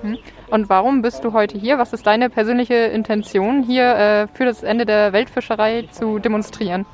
[0.02, 0.18] Hm?
[0.49, 1.78] Und warum bist du heute hier?
[1.78, 6.86] Was ist deine persönliche Intention, hier äh, für das Ende der Weltfischerei zu demonstrieren?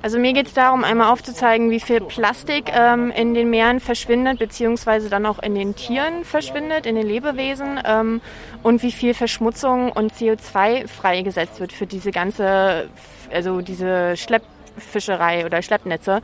[0.00, 4.38] Also mir geht es darum, einmal aufzuzeigen, wie viel Plastik ähm, in den Meeren verschwindet,
[4.38, 8.20] beziehungsweise dann auch in den Tieren verschwindet, in den Lebewesen ähm,
[8.62, 12.88] und wie viel Verschmutzung und CO2 freigesetzt wird für diese ganze,
[13.32, 14.16] also diese
[14.78, 16.20] Schleppfischerei oder Schleppnetze.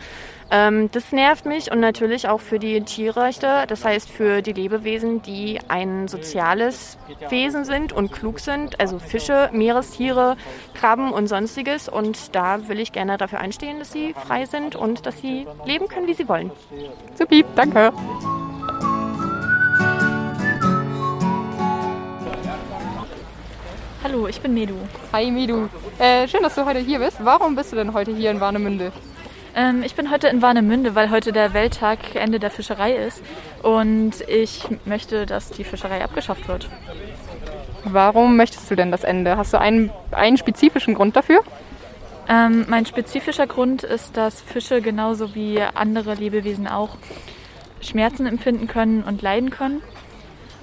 [0.51, 5.23] Ähm, das nervt mich und natürlich auch für die Tierrechte, das heißt für die Lebewesen,
[5.23, 6.99] die ein soziales
[7.29, 10.37] Wesen sind und klug sind, also Fische, Meerestiere,
[10.75, 11.89] Krabben und sonstiges.
[11.89, 15.89] Und da will ich gerne dafür einstehen, dass sie frei sind und dass sie leben
[15.89, 16.51] können, wie sie wollen.
[17.17, 17.93] Supi, danke.
[24.05, 24.75] Hallo, ich bin Medu.
[25.15, 25.71] Hi Medu.
[25.99, 27.25] Äh, schön, dass du heute hier bist.
[27.25, 28.93] Warum bist du denn heute hier in Warnemünde?
[29.57, 33.23] Ähm, ich bin heute in Warnemünde, weil heute der Welttag Ende der Fischerei ist
[33.63, 36.69] und ich möchte, dass die Fischerei abgeschafft wird.
[37.85, 39.39] Warum möchtest du denn das Ende?
[39.39, 41.41] Hast du einen, einen spezifischen Grund dafür?
[42.29, 46.99] Ähm, mein spezifischer Grund ist, dass Fische genauso wie andere Lebewesen auch
[47.81, 49.81] Schmerzen empfinden können und leiden können.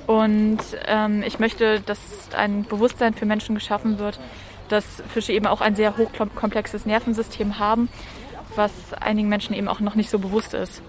[0.07, 1.99] Und ähm, ich möchte, dass
[2.35, 4.19] ein Bewusstsein für Menschen geschaffen wird,
[4.69, 7.89] dass Fische eben auch ein sehr hochkomplexes Nervensystem haben
[8.55, 10.81] was einigen Menschen eben auch noch nicht so bewusst ist.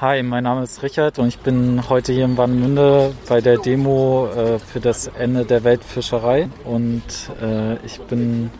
[0.00, 4.28] Hi, mein Name ist Richard und ich bin heute hier in Warnemünde bei der Demo
[4.28, 6.50] äh, für das Ende der Weltfischerei.
[6.64, 7.02] Und
[7.40, 8.50] äh, ich bin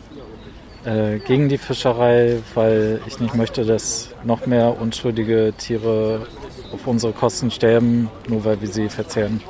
[0.86, 6.26] äh, gegen die Fischerei, weil ich nicht möchte, dass noch mehr unschuldige Tiere
[6.72, 9.40] auf unsere Kosten sterben, nur weil wir sie verzehren.